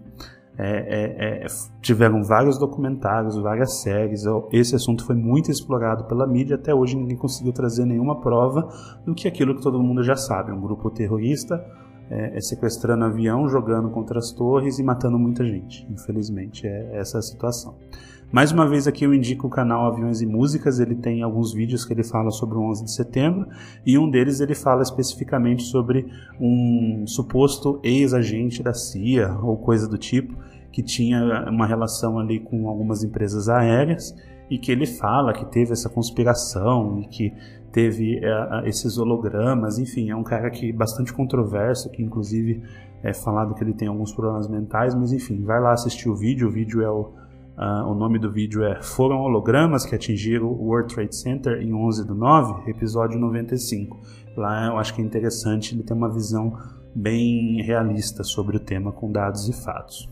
[0.57, 1.47] é, é, é,
[1.83, 4.23] tiveram vários documentários, várias séries.
[4.53, 6.55] Esse assunto foi muito explorado pela mídia.
[6.55, 8.69] Até hoje ninguém conseguiu trazer nenhuma prova
[9.05, 11.61] do que aquilo que todo mundo já sabe: um grupo terrorista
[12.11, 15.87] é, é, sequestrando avião, jogando contra as torres e matando muita gente.
[15.91, 17.77] Infelizmente, é essa a situação.
[18.33, 21.85] Mais uma vez aqui eu indico o canal Aviões e Músicas, ele tem alguns vídeos
[21.85, 23.47] que ele fala sobre o 11 de setembro
[23.87, 26.07] e um deles ele fala especificamente sobre
[26.41, 30.35] um suposto ex-agente da CIA ou coisa do tipo
[30.73, 34.13] que tinha uma relação ali com algumas empresas aéreas
[34.51, 37.33] e que ele fala que teve essa conspiração e que
[37.75, 42.63] teve é, esses hologramas, enfim, é um cara que bastante controverso, que inclusive
[43.03, 46.47] é falado que ele tem alguns problemas mentais, mas enfim, vai lá assistir o vídeo,
[46.47, 47.11] o vídeo é o,
[47.59, 51.75] uh, o nome do vídeo é Foram hologramas que atingiram o World Trade Center em
[51.75, 53.99] 11 do 9, episódio 95.
[54.37, 56.57] Lá eu acho que é interessante ele ter uma visão
[56.95, 60.09] bem realista sobre o tema com dados e fatos.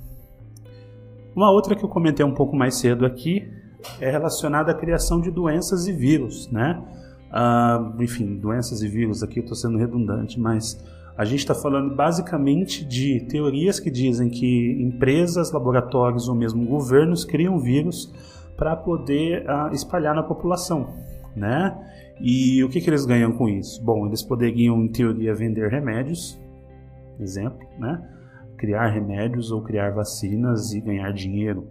[1.34, 3.48] Uma outra que eu comentei um pouco mais cedo aqui
[4.00, 6.82] é relacionada à criação de doenças e vírus, né?
[7.32, 10.78] Uh, enfim, doenças e vírus, aqui eu estou sendo redundante, mas
[11.16, 17.24] a gente está falando basicamente de teorias que dizem que empresas, laboratórios ou mesmo governos
[17.24, 18.12] criam vírus
[18.56, 20.90] para poder uh, espalhar na população,
[21.34, 21.74] né?
[22.20, 23.82] E o que, que eles ganham com isso?
[23.82, 26.38] Bom, eles poderiam, em teoria, vender remédios,
[27.18, 28.00] exemplo, né?
[28.58, 31.66] Criar remédios ou criar vacinas e ganhar dinheiro.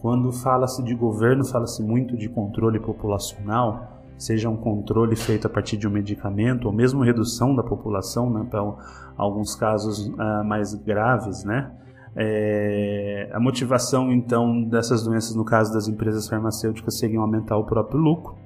[0.00, 5.78] Quando fala-se de governo, fala-se muito de controle populacional seja um controle feito a partir
[5.78, 8.60] de um medicamento ou mesmo redução da população, né, para
[9.16, 11.72] alguns casos uh, mais graves, né?
[12.14, 17.98] É, a motivação então dessas doenças, no caso das empresas farmacêuticas, seria aumentar o próprio
[17.98, 18.36] lucro.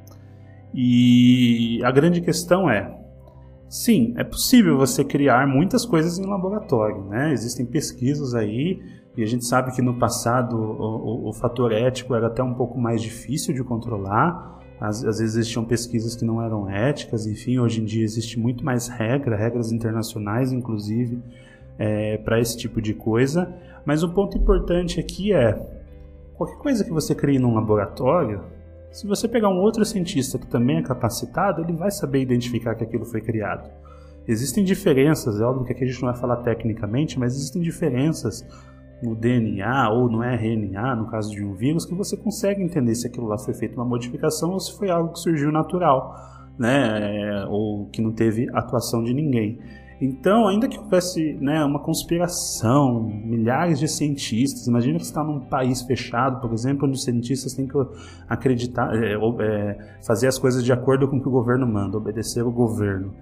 [0.72, 2.94] E a grande questão é,
[3.68, 7.32] sim, é possível você criar muitas coisas em laboratório, né?
[7.32, 8.80] Existem pesquisas aí
[9.16, 12.54] e a gente sabe que no passado o, o, o fator ético era até um
[12.54, 14.60] pouco mais difícil de controlar.
[14.80, 18.64] Às, às, vezes existiam pesquisas que não eram éticas, enfim, hoje em dia existe muito
[18.64, 21.22] mais regra, regras internacionais, inclusive,
[21.78, 23.52] é, para esse tipo de coisa.
[23.84, 25.54] Mas um ponto importante aqui é:
[26.34, 28.42] qualquer coisa que você crie num laboratório,
[28.90, 32.84] se você pegar um outro cientista que também é capacitado, ele vai saber identificar que
[32.84, 33.68] aquilo foi criado.
[34.26, 38.46] Existem diferenças, é óbvio que aqui a gente não vai falar tecnicamente, mas existem diferenças
[39.04, 43.06] no DNA ou no RNA, no caso de um vírus, que você consegue entender se
[43.06, 46.14] aquilo lá foi feito uma modificação ou se foi algo que surgiu natural,
[46.58, 46.98] né?
[47.00, 49.58] É, ou que não teve atuação de ninguém.
[50.00, 55.82] Então, ainda que houvesse né, uma conspiração, milhares de cientistas, imagina que está num país
[55.82, 57.74] fechado, por exemplo, onde os cientistas têm que
[58.28, 62.44] acreditar, é, é, fazer as coisas de acordo com o que o governo manda, obedecer
[62.44, 63.14] o governo.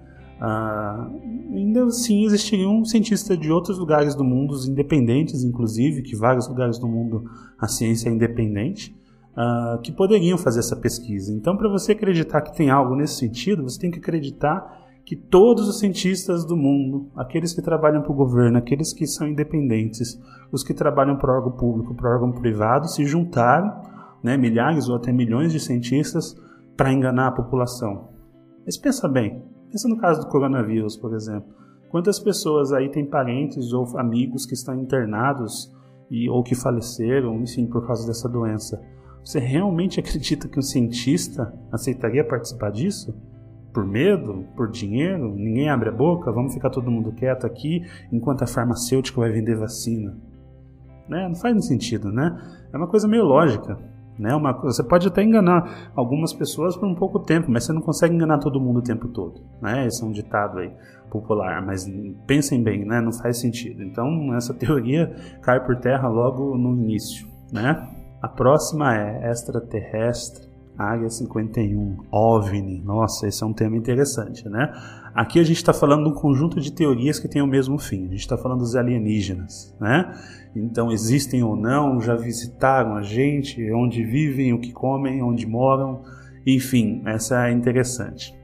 [0.43, 6.77] Uh, ainda assim existiriam cientistas de outros lugares do mundo, independentes, inclusive, que vários lugares
[6.77, 7.23] do mundo
[7.57, 8.93] a ciência é independente,
[9.37, 11.31] uh, que poderiam fazer essa pesquisa.
[11.31, 15.65] Então, para você acreditar que tem algo nesse sentido, você tem que acreditar que todos
[15.69, 20.19] os cientistas do mundo, aqueles que trabalham para o governo, aqueles que são independentes,
[20.51, 23.81] os que trabalham para órgão público, para órgão privado, se juntaram,
[24.21, 26.35] né, milhares ou até milhões de cientistas,
[26.75, 28.09] para enganar a população.
[28.65, 29.41] Mas pensa bem,
[29.73, 31.51] pensa no caso do coronavírus, por exemplo.
[31.89, 35.69] Quantas pessoas aí têm parentes ou amigos que estão internados
[36.09, 38.79] e, ou que faleceram, enfim, por causa dessa doença?
[39.25, 43.13] Você realmente acredita que um cientista aceitaria participar disso?
[43.73, 47.81] por medo, por dinheiro, ninguém abre a boca, vamos ficar todo mundo quieto aqui
[48.11, 50.15] enquanto a farmacêutica vai vender vacina.
[51.09, 51.27] Né?
[51.27, 52.37] Não faz sentido, né?
[52.71, 53.77] É uma coisa meio lógica.
[54.17, 54.35] Né?
[54.35, 58.13] Uma, você pode até enganar algumas pessoas por um pouco tempo, mas você não consegue
[58.13, 59.41] enganar todo mundo o tempo todo.
[59.61, 59.87] Né?
[59.87, 60.71] Esse é um ditado aí
[61.09, 61.89] popular, mas
[62.25, 63.01] pensem bem, né?
[63.01, 63.83] não faz sentido.
[63.83, 67.27] Então, essa teoria cai por terra logo no início.
[67.51, 67.87] Né?
[68.21, 72.81] A próxima é extraterrestre Área 51, OVNI.
[72.83, 74.71] Nossa, esse é um tema interessante, né?
[75.13, 78.07] Aqui a gente está falando de um conjunto de teorias que tem o mesmo fim.
[78.07, 80.11] A gente está falando dos alienígenas, né?
[80.55, 86.01] Então, existem ou não, já visitaram a gente, onde vivem, o que comem, onde moram,
[86.45, 88.35] enfim, essa é interessante.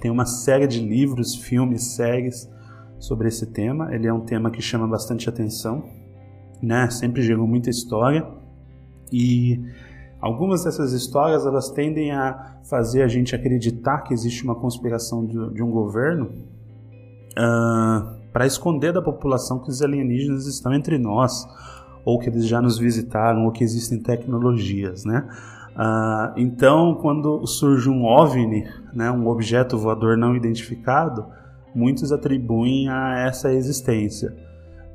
[0.00, 2.50] Tem uma série de livros, filmes, séries
[2.98, 3.94] sobre esse tema.
[3.94, 5.84] Ele é um tema que chama bastante atenção,
[6.62, 6.88] né?
[6.88, 8.26] Sempre gerou muita história
[9.12, 9.60] e
[10.20, 15.54] Algumas dessas histórias elas tendem a fazer a gente acreditar que existe uma conspiração de,
[15.54, 21.46] de um governo uh, ah, para esconder da população que os alienígenas estão entre nós,
[22.04, 25.26] ou que eles já nos visitaram, ou que existem tecnologias, né?
[25.70, 31.26] Uh, então, quando surge um OVNI, né, um objeto voador não identificado,
[31.74, 34.36] muitos atribuem a essa existência.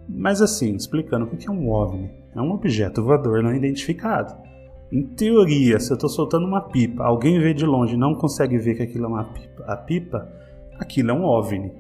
[0.08, 4.36] Mas assim, explicando o que é um OVNI, é um objeto voador não identificado.
[4.92, 8.58] Em teoria, se eu estou soltando uma pipa, alguém vê de longe e não consegue
[8.58, 10.30] ver que aquilo é uma pipa, a pipa,
[10.80, 11.72] aquilo é um OVNI.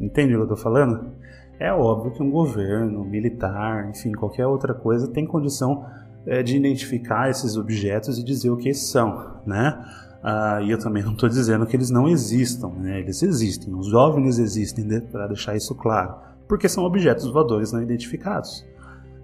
[0.00, 1.12] Entende o que eu estou falando?
[1.58, 5.84] É óbvio que um governo, militar, enfim, qualquer outra coisa tem condição
[6.26, 9.84] é, de identificar esses objetos e dizer o que são, né?
[10.22, 13.00] Ah, e eu também não estou dizendo que eles não existam, né?
[13.00, 16.14] Eles existem, os OVNIs existem, para deixar isso claro,
[16.48, 18.64] porque são objetos voadores não identificados.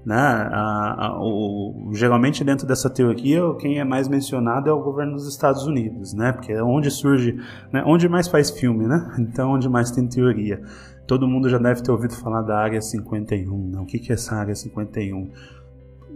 [0.09, 0.17] Né?
[0.17, 5.29] A, a, o, geralmente dentro dessa teoria, quem é mais mencionado é o governo dos
[5.29, 6.33] Estados Unidos, né?
[6.33, 7.39] porque é onde surge,
[7.71, 7.83] né?
[7.85, 9.07] onde mais faz filme, né?
[9.21, 10.63] então onde mais tem teoria.
[11.07, 13.71] Todo mundo já deve ter ouvido falar da Área 51.
[13.71, 13.79] Né?
[13.81, 15.31] O que, que é essa Área 51?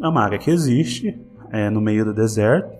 [0.01, 2.73] É uma área que existe é, no meio do deserto,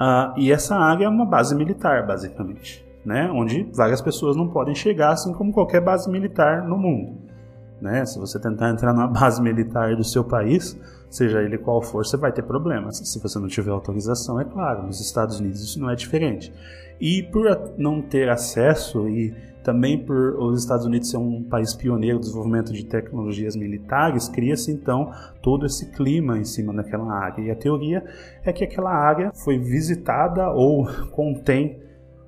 [0.00, 3.30] uh, e essa área é uma base militar, basicamente, né?
[3.30, 7.35] onde várias pessoas não podem chegar, assim como qualquer base militar no mundo.
[7.80, 8.04] Né?
[8.06, 10.78] Se você tentar entrar numa base militar do seu país,
[11.10, 12.98] seja ele qual for, você vai ter problemas.
[12.98, 14.86] Se você não tiver autorização, é claro.
[14.86, 16.52] Nos Estados Unidos isso não é diferente.
[17.00, 22.16] E por não ter acesso e também por os Estados Unidos ser um país pioneiro
[22.16, 25.10] no desenvolvimento de tecnologias militares, cria-se então
[25.42, 27.42] todo esse clima em cima daquela área.
[27.42, 28.04] E a teoria
[28.44, 31.80] é que aquela área foi visitada ou contém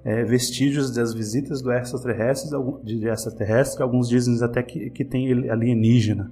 [0.08, 2.48] é, vestígios das visitas do extraterrestre,
[2.82, 6.30] de extraterrestre, alguns dizem até que, que tem alienígena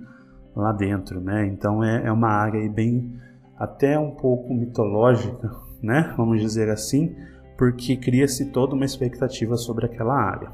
[0.57, 1.47] lá dentro, né?
[1.47, 3.13] Então é, é uma área bem
[3.55, 6.15] até um pouco mitológica, né?
[6.17, 7.15] Vamos dizer assim,
[7.59, 10.49] porque cria-se toda uma expectativa sobre aquela área.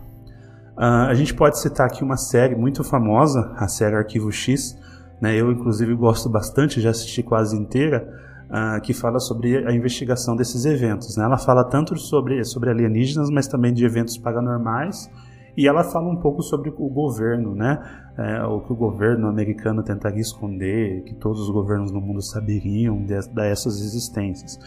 [0.76, 4.76] Uh, a gente pode citar aqui uma série muito famosa, a série Arquivo X,
[5.20, 5.32] né?
[5.36, 8.04] Eu inclusive gosto bastante, já assisti quase inteira
[8.52, 11.16] uh, que fala sobre a investigação desses eventos.
[11.16, 11.24] Né?
[11.24, 15.10] Ela fala tanto sobre, sobre alienígenas, mas também de eventos paranormais.
[15.56, 17.78] E ela fala um pouco sobre o governo, né?
[18.16, 23.02] É, o que o governo americano tentaria esconder, que todos os governos no mundo saberiam
[23.34, 24.58] dessas existências.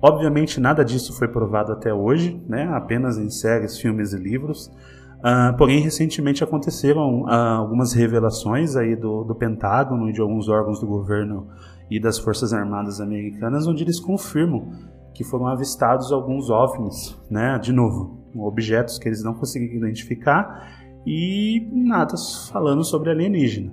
[0.00, 2.68] Obviamente, nada disso foi provado até hoje, né?
[2.74, 4.66] apenas em séries, filmes e livros.
[5.18, 10.80] Uh, porém, recentemente aconteceram uh, algumas revelações aí do, do Pentágono e de alguns órgãos
[10.80, 11.46] do governo
[11.96, 14.72] e das Forças Armadas Americanas, onde eles confirmam
[15.14, 17.58] que foram avistados alguns OVNIs, né?
[17.58, 20.70] De novo, objetos que eles não conseguiram identificar
[21.06, 22.14] e nada
[22.50, 23.72] falando sobre alienígena.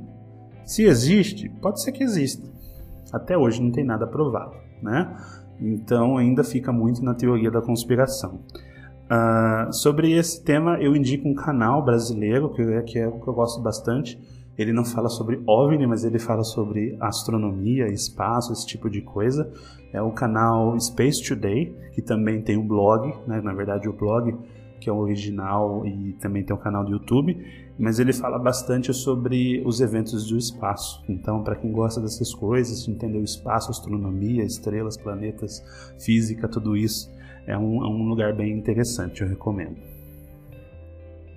[0.65, 2.45] Se existe, pode ser que exista.
[3.11, 5.15] Até hoje não tem nada provado, né?
[5.59, 8.41] Então ainda fica muito na teoria da conspiração.
[9.09, 13.27] Uh, sobre esse tema, eu indico um canal brasileiro que é, que é o que
[13.27, 14.19] eu gosto bastante.
[14.59, 19.49] Ele não fala sobre OVNI, mas ele fala sobre astronomia, espaço, esse tipo de coisa.
[19.93, 23.39] É o canal Space Today, que também tem um blog, né?
[23.41, 24.37] na verdade o blog
[24.79, 27.37] que é o original e também tem um canal do YouTube,
[27.77, 31.03] mas ele fala bastante sobre os eventos do espaço.
[31.07, 35.61] Então, para quem gosta dessas coisas, entender o espaço, astronomia, estrelas, planetas,
[35.99, 37.11] física, tudo isso,
[37.45, 39.98] é um, é um lugar bem interessante, eu recomendo.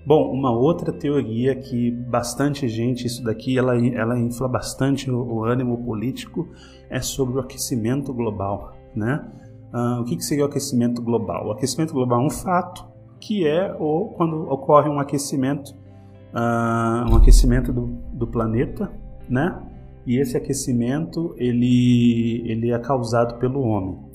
[0.04, 5.44] Bom, uma outra teoria que bastante gente, isso daqui, ela, ela infla bastante o, o
[5.44, 6.48] ânimo político,
[6.90, 9.24] é sobre o aquecimento global, né?
[9.72, 11.46] Uh, o que, que seria o aquecimento global?
[11.46, 12.84] O aquecimento global é um fato
[13.20, 15.70] que é o, quando ocorre um aquecimento,
[16.34, 18.92] uh, um aquecimento do, do planeta,
[19.28, 19.62] né?
[20.04, 24.11] E esse aquecimento ele, ele é causado pelo homem.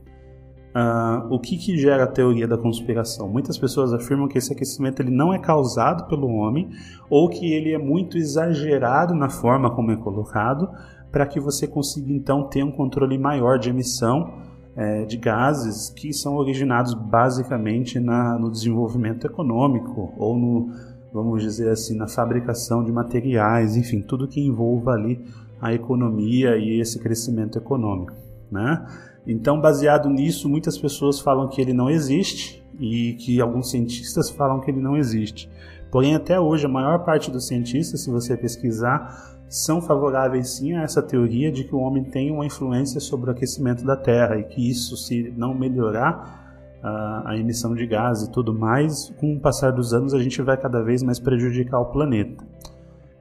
[0.78, 3.28] Uh, o que, que gera a teoria da conspiração?
[3.28, 6.70] Muitas pessoas afirmam que esse aquecimento ele não é causado pelo homem
[7.10, 10.70] ou que ele é muito exagerado na forma como é colocado
[11.12, 14.36] para que você consiga então ter um controle maior de emissão
[14.76, 20.70] é, de gases que são originados basicamente na, no desenvolvimento econômico ou no,
[21.12, 25.26] vamos dizer assim, na fabricação de materiais, enfim, tudo que envolva ali
[25.60, 28.14] a economia e esse crescimento econômico,
[28.52, 28.86] né?
[29.28, 34.62] Então, baseado nisso, muitas pessoas falam que ele não existe e que alguns cientistas falam
[34.62, 35.50] que ele não existe.
[35.92, 40.84] Porém, até hoje, a maior parte dos cientistas, se você pesquisar, são favoráveis sim a
[40.84, 44.44] essa teoria de que o homem tem uma influência sobre o aquecimento da Terra e
[44.44, 46.48] que isso, se não melhorar
[46.84, 50.58] a, emissão de gás e tudo mais, com o passar dos anos a gente vai
[50.58, 52.46] cada vez mais prejudicar o planeta.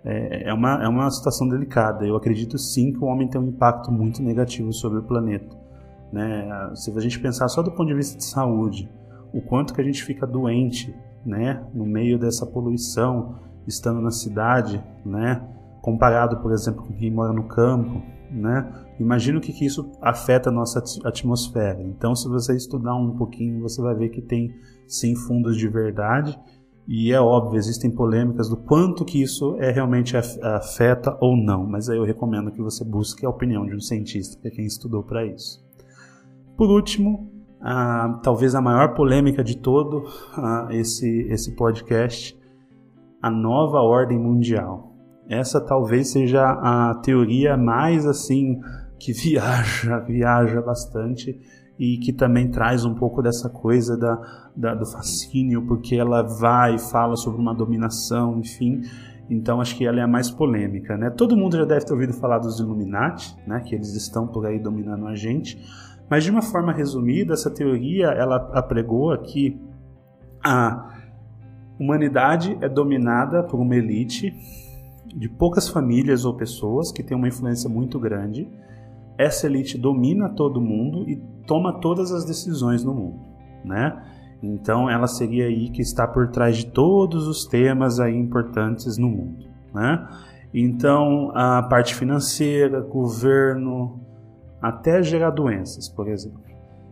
[0.04, 2.06] É, é, uma, é uma situação delicada.
[2.06, 5.65] Eu acredito sim que o homem tem um impacto muito negativo sobre o planeta.
[6.16, 6.48] Né?
[6.74, 8.90] Se a gente pensar só do ponto de vista de saúde,
[9.34, 10.96] o quanto que a gente fica doente
[11.26, 11.62] né?
[11.74, 13.34] no meio dessa poluição,
[13.66, 15.46] estando na cidade, né?
[15.82, 18.72] comparado, por exemplo, com quem mora no campo, né?
[18.98, 21.80] Imagina o que, que isso afeta a nossa atmosfera.
[21.80, 24.52] Então, se você estudar um pouquinho, você vai ver que tem
[24.88, 26.36] sim fundos de verdade.
[26.88, 31.88] E é óbvio, existem polêmicas do quanto que isso é realmente afeta ou não, mas
[31.88, 35.04] aí eu recomendo que você busque a opinião de um cientista, que é quem estudou
[35.04, 35.65] para isso.
[36.56, 37.30] Por último,
[38.22, 40.04] talvez a maior polêmica de todo
[40.70, 42.38] esse, esse podcast,
[43.22, 44.94] a nova ordem mundial.
[45.28, 48.60] Essa talvez seja a teoria mais assim
[48.98, 51.38] que viaja, viaja bastante
[51.78, 54.16] e que também traz um pouco dessa coisa da,
[54.56, 58.80] da, do fascínio, porque ela vai e fala sobre uma dominação, enfim.
[59.28, 61.10] Então acho que ela é a mais polêmica, né?
[61.10, 63.60] Todo mundo já deve ter ouvido falar dos Illuminati, né?
[63.60, 65.58] Que eles estão por aí dominando a gente.
[66.08, 69.60] Mas de uma forma resumida, essa teoria ela apregou que
[70.44, 70.94] a
[71.78, 74.32] humanidade é dominada por uma elite
[75.14, 78.48] de poucas famílias ou pessoas que têm uma influência muito grande.
[79.18, 83.20] Essa elite domina todo mundo e toma todas as decisões no mundo,
[83.64, 84.02] né?
[84.42, 89.08] Então ela seria aí que está por trás de todos os temas aí importantes no
[89.08, 90.06] mundo, né?
[90.52, 94.00] Então a parte financeira, governo,
[94.68, 96.40] até gerar doenças, por exemplo.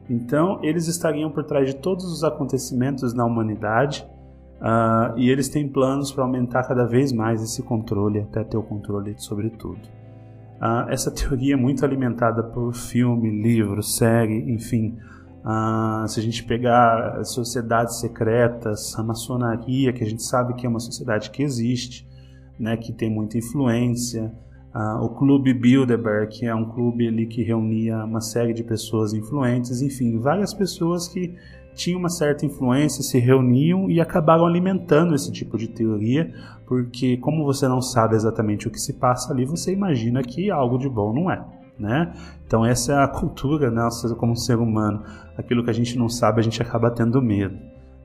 [0.09, 4.07] Então eles estariam por trás de todos os acontecimentos na humanidade
[4.65, 8.63] Uh, e eles têm planos para aumentar cada vez mais esse controle, até ter o
[8.63, 9.81] controle sobre tudo.
[10.57, 14.97] Uh, essa teoria é muito alimentada por filme, livro, série, enfim.
[15.45, 20.69] Uh, se a gente pegar sociedades secretas, a maçonaria, que a gente sabe que é
[20.69, 22.09] uma sociedade que existe,
[22.59, 24.33] né, que tem muita influência,
[25.01, 29.81] o Clube Bilderberg, que é um clube ali que reunia uma série de pessoas influentes,
[29.81, 31.33] enfim, várias pessoas que
[31.75, 36.33] tinham uma certa influência, se reuniam e acabaram alimentando esse tipo de teoria,
[36.67, 40.79] porque como você não sabe exatamente o que se passa ali, você imagina que algo
[40.79, 41.45] de bom não é.
[41.79, 42.13] Né?
[42.47, 45.03] Então essa é a cultura nossa como ser humano.
[45.37, 47.59] Aquilo que a gente não sabe, a gente acaba tendo medo.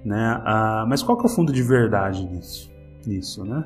[0.03, 0.41] Né?
[0.43, 2.72] Ah, mas qual que é o fundo de verdade nisso?
[3.05, 3.63] nisso né?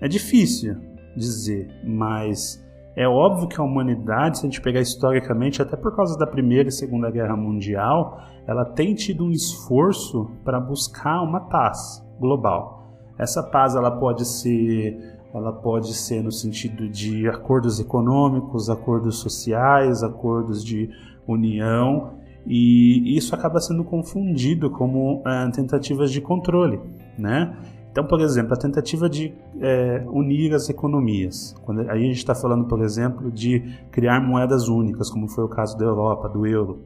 [0.00, 0.76] É difícil
[1.16, 2.64] dizer, mas
[2.96, 6.68] é óbvio que a humanidade, se a gente pegar historicamente, até por causa da Primeira
[6.68, 12.84] e Segunda Guerra Mundial, ela tem tido um esforço para buscar uma paz global.
[13.18, 20.04] Essa paz ela pode ser ela pode ser no sentido de acordos econômicos, acordos sociais,
[20.04, 20.88] acordos de
[21.26, 22.12] união,
[22.46, 26.80] e isso acaba sendo confundido como é, tentativas de controle,
[27.18, 27.56] né?
[27.94, 31.54] Então, por exemplo, a tentativa de é, unir as economias.
[31.64, 33.60] Quando, aí a gente está falando, por exemplo, de
[33.92, 36.82] criar moedas únicas, como foi o caso da Europa, do euro,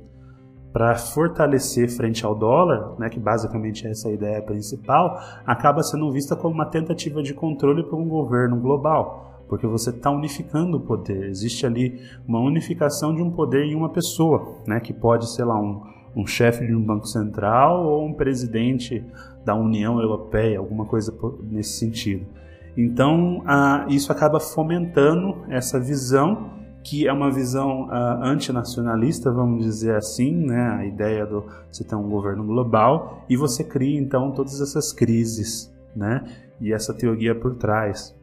[0.70, 6.36] para fortalecer frente ao dólar, né, que basicamente é essa ideia principal, acaba sendo vista
[6.36, 11.30] como uma tentativa de controle por um governo global, porque você está unificando o poder.
[11.30, 15.58] Existe ali uma unificação de um poder em uma pessoa, né, que pode, sei lá,
[15.58, 15.80] um
[16.18, 19.04] um chefe de um banco central ou um presidente
[19.44, 22.26] da União Europeia, alguma coisa nesse sentido.
[22.76, 29.96] Então, ah, isso acaba fomentando essa visão que é uma visão uh, antinacionalista, vamos dizer
[29.96, 30.70] assim, né?
[30.70, 35.70] a ideia do você ter um governo global e você cria então todas essas crises,
[35.94, 36.24] né?
[36.60, 38.16] e essa teoria por trás.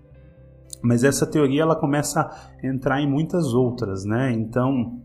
[0.81, 4.31] Mas essa teoria ela começa a entrar em muitas outras, né?
[4.31, 4.99] Então,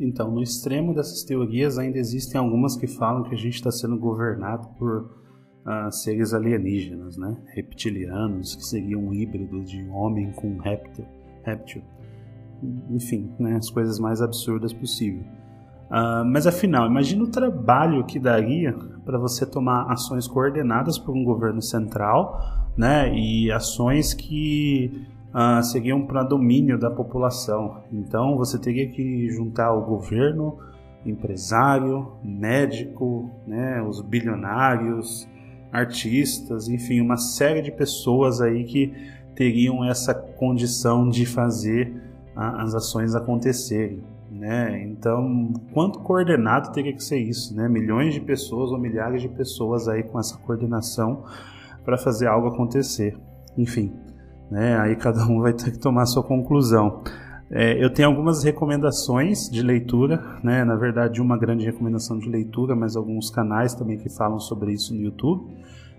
[0.00, 3.98] então no extremo dessas teorias ainda existem algumas que falam que a gente está sendo
[3.98, 5.10] governado por
[5.68, 7.36] uh, seres alienígenas, né?
[7.54, 11.04] Reptilianos, que seriam um híbrido de homem com réptil.
[11.44, 11.82] réptil
[12.90, 15.22] enfim, né, as coisas mais absurdas possível.
[15.90, 21.24] Uh, mas afinal, imagina o trabalho que daria para você tomar ações coordenadas por um
[21.24, 27.82] governo central, né, e ações que uh, seriam para domínio da população.
[27.90, 30.58] Então você teria que juntar o governo,
[31.06, 35.26] empresário, médico, né, os bilionários,
[35.72, 38.92] artistas, enfim, uma série de pessoas aí que
[39.34, 41.94] teriam essa condição de fazer
[42.34, 44.02] as ações acontecerem.
[44.30, 44.82] Né?
[44.84, 47.54] Então, quanto coordenado teria que ser isso?
[47.56, 47.68] Né?
[47.68, 51.24] Milhões de pessoas ou milhares de pessoas aí com essa coordenação
[51.84, 53.16] para fazer algo acontecer.
[53.56, 53.92] Enfim,
[54.50, 54.78] né?
[54.78, 57.02] aí cada um vai ter que tomar a sua conclusão.
[57.50, 60.64] É, eu tenho algumas recomendações de leitura, né?
[60.64, 64.94] na verdade, uma grande recomendação de leitura, mas alguns canais também que falam sobre isso
[64.94, 65.56] no YouTube.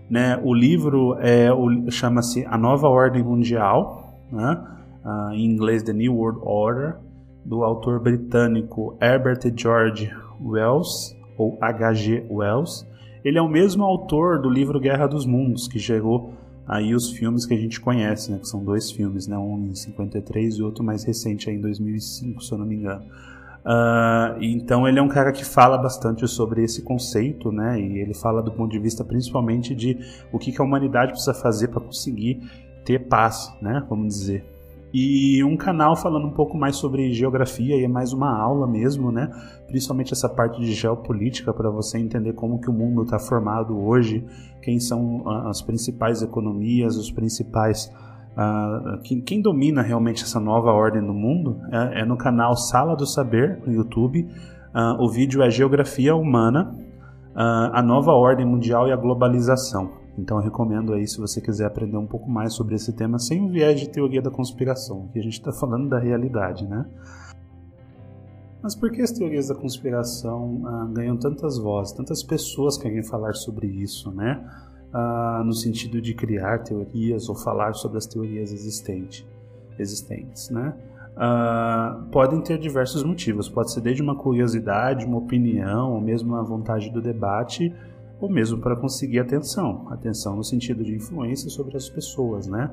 [0.09, 0.39] Né?
[0.43, 1.49] O livro é,
[1.89, 4.05] chama-se A Nova Ordem Mundial.
[4.31, 4.63] Né?
[5.03, 6.97] uh, em inglês The New World Order,
[7.45, 12.25] do autor britânico Herbert George Wells, ou H.G.
[12.29, 12.87] Wells.
[13.23, 16.33] Ele é o mesmo autor do livro Guerra dos Mundos, que gerou
[16.69, 19.73] aí os filmes que a gente conhece, né, que são dois filmes, né, um em
[19.73, 23.03] 53 e outro mais recente, aí em 2005, se eu não me engano.
[23.65, 27.79] Uh, então ele é um cara que fala bastante sobre esse conceito, né?
[27.79, 29.97] E ele fala do ponto de vista principalmente de
[30.31, 32.39] o que, que a humanidade precisa fazer para conseguir
[32.85, 33.85] ter paz, né?
[33.89, 34.58] Vamos dizer
[34.93, 39.11] e um canal falando um pouco mais sobre geografia e é mais uma aula mesmo,
[39.11, 39.29] né?
[39.67, 44.25] Principalmente essa parte de geopolítica para você entender como que o mundo está formado hoje,
[44.61, 47.91] quem são as principais economias, os principais
[48.33, 52.95] uh, quem, quem, domina realmente essa nova ordem no mundo é, é no canal Sala
[52.95, 54.27] do Saber no YouTube.
[54.73, 56.75] Uh, o vídeo é Geografia Humana,
[57.35, 59.98] uh, a nova ordem mundial e a globalização.
[60.19, 63.41] Então eu recomendo aí se você quiser aprender um pouco mais sobre esse tema sem
[63.41, 66.85] o viés de teoria da conspiração, que a gente está falando da realidade, né?
[68.61, 73.33] Mas por que as teorias da conspiração ah, ganham tantas vozes, tantas pessoas querem falar
[73.33, 74.43] sobre isso, né?
[74.91, 79.25] Ah, no sentido de criar teorias ou falar sobre as teorias existente,
[79.77, 80.75] existentes, né?
[81.15, 86.43] Ah, podem ter diversos motivos, pode ser desde uma curiosidade, uma opinião, ou mesmo uma
[86.43, 87.73] vontade do debate,
[88.19, 92.69] ou mesmo para conseguir atenção, atenção no sentido de influência sobre as pessoas, né?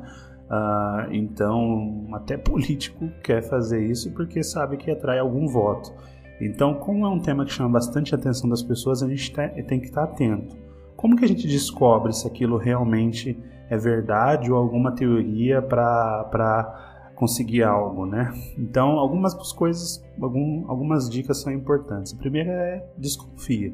[0.46, 5.92] Uh, então, até político quer fazer isso porque sabe que atrai algum voto.
[6.40, 9.32] Então, como é um tema que chama bastante a atenção das pessoas, a gente
[9.66, 10.56] tem que estar atento.
[10.96, 13.38] Como que a gente descobre se aquilo realmente
[13.68, 18.32] é verdade ou alguma teoria para conseguir algo, né?
[18.58, 22.12] Então, algumas coisas, algum, algumas dicas são importantes.
[22.14, 23.72] A primeira é desconfia.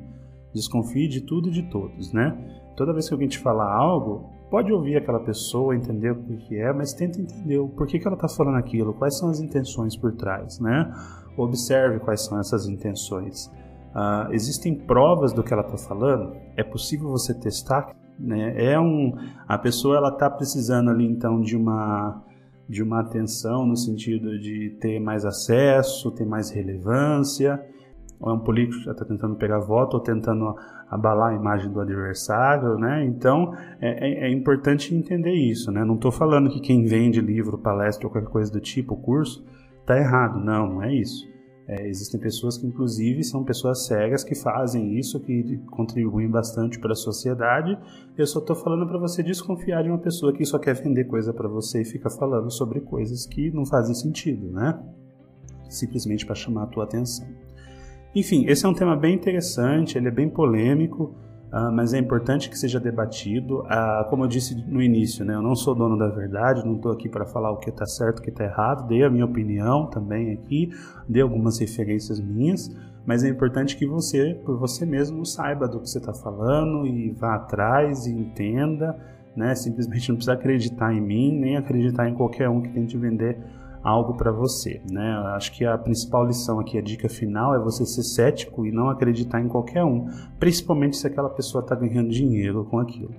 [0.54, 2.36] Desconfie de tudo e de todos, né?
[2.76, 6.72] Toda vez que alguém te falar algo, pode ouvir aquela pessoa, entender o que é,
[6.72, 10.12] mas tenta entender o porquê que ela está falando aquilo, quais são as intenções por
[10.12, 10.92] trás, né?
[11.36, 13.46] Observe quais são essas intenções.
[13.94, 16.36] Uh, existem provas do que ela está falando?
[16.56, 17.94] É possível você testar?
[18.18, 18.72] Né?
[18.72, 19.14] É um,
[19.48, 22.22] a pessoa ela está precisando ali então de uma
[22.68, 27.60] de uma atenção no sentido de ter mais acesso, ter mais relevância
[28.22, 30.54] ou é um político que já está tentando pegar voto ou tentando
[30.88, 33.04] abalar a imagem do adversário, né?
[33.04, 35.84] Então é, é, é importante entender isso, né?
[35.84, 39.44] Não estou falando que quem vende livro, palestra ou qualquer coisa do tipo, curso,
[39.80, 40.38] está errado.
[40.38, 41.30] Não, não é isso.
[41.66, 46.92] É, existem pessoas que, inclusive, são pessoas cegas que fazem isso, que contribuem bastante para
[46.92, 47.78] a sociedade.
[48.16, 51.32] Eu só estou falando para você desconfiar de uma pessoa que só quer vender coisa
[51.32, 54.78] para você e fica falando sobre coisas que não fazem sentido, né?
[55.68, 57.26] Simplesmente para chamar a tua atenção.
[58.14, 61.14] Enfim, esse é um tema bem interessante, ele é bem polêmico,
[61.50, 63.60] uh, mas é importante que seja debatido.
[63.60, 66.92] Uh, como eu disse no início, né, eu não sou dono da verdade, não estou
[66.92, 69.86] aqui para falar o que está certo, o que está errado, dei a minha opinião
[69.86, 70.70] também aqui,
[71.08, 72.70] dei algumas referências minhas,
[73.06, 77.12] mas é importante que você, por você mesmo, saiba do que você está falando e
[77.12, 78.94] vá atrás e entenda,
[79.34, 79.54] né?
[79.54, 83.38] Simplesmente não precisa acreditar em mim, nem acreditar em qualquer um que tente vender
[83.82, 85.12] algo para você, né?
[85.34, 88.88] Acho que a principal lição aqui, a dica final é você ser cético e não
[88.88, 90.08] acreditar em qualquer um,
[90.38, 93.14] principalmente se aquela pessoa está ganhando dinheiro com aquilo.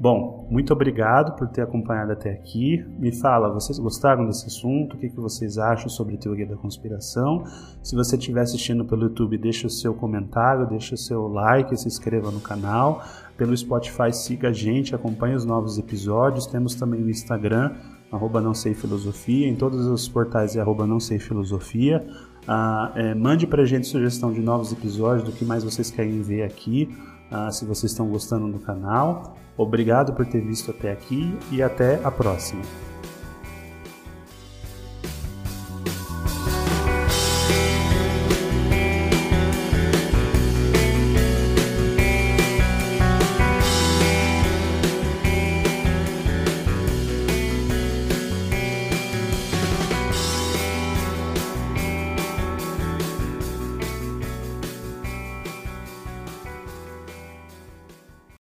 [0.00, 2.82] Bom, muito obrigado por ter acompanhado até aqui.
[2.98, 4.96] Me fala, vocês gostaram desse assunto?
[4.96, 7.44] O que, que vocês acham sobre teoria da conspiração?
[7.82, 11.86] Se você estiver assistindo pelo YouTube, deixa o seu comentário, deixa o seu like, se
[11.86, 13.04] inscreva no canal.
[13.36, 16.46] Pelo Spotify, siga a gente, acompanhe os novos episódios.
[16.46, 17.74] Temos também o Instagram,
[18.10, 22.06] arroba não sei filosofia, em todos os portais é arroba não sei filosofia.
[22.46, 26.42] Ah, é, mande pra gente sugestão de novos episódios, do que mais vocês querem ver
[26.42, 26.88] aqui,
[27.30, 29.36] ah, se vocês estão gostando do canal.
[29.56, 32.89] Obrigado por ter visto até aqui e até a próxima.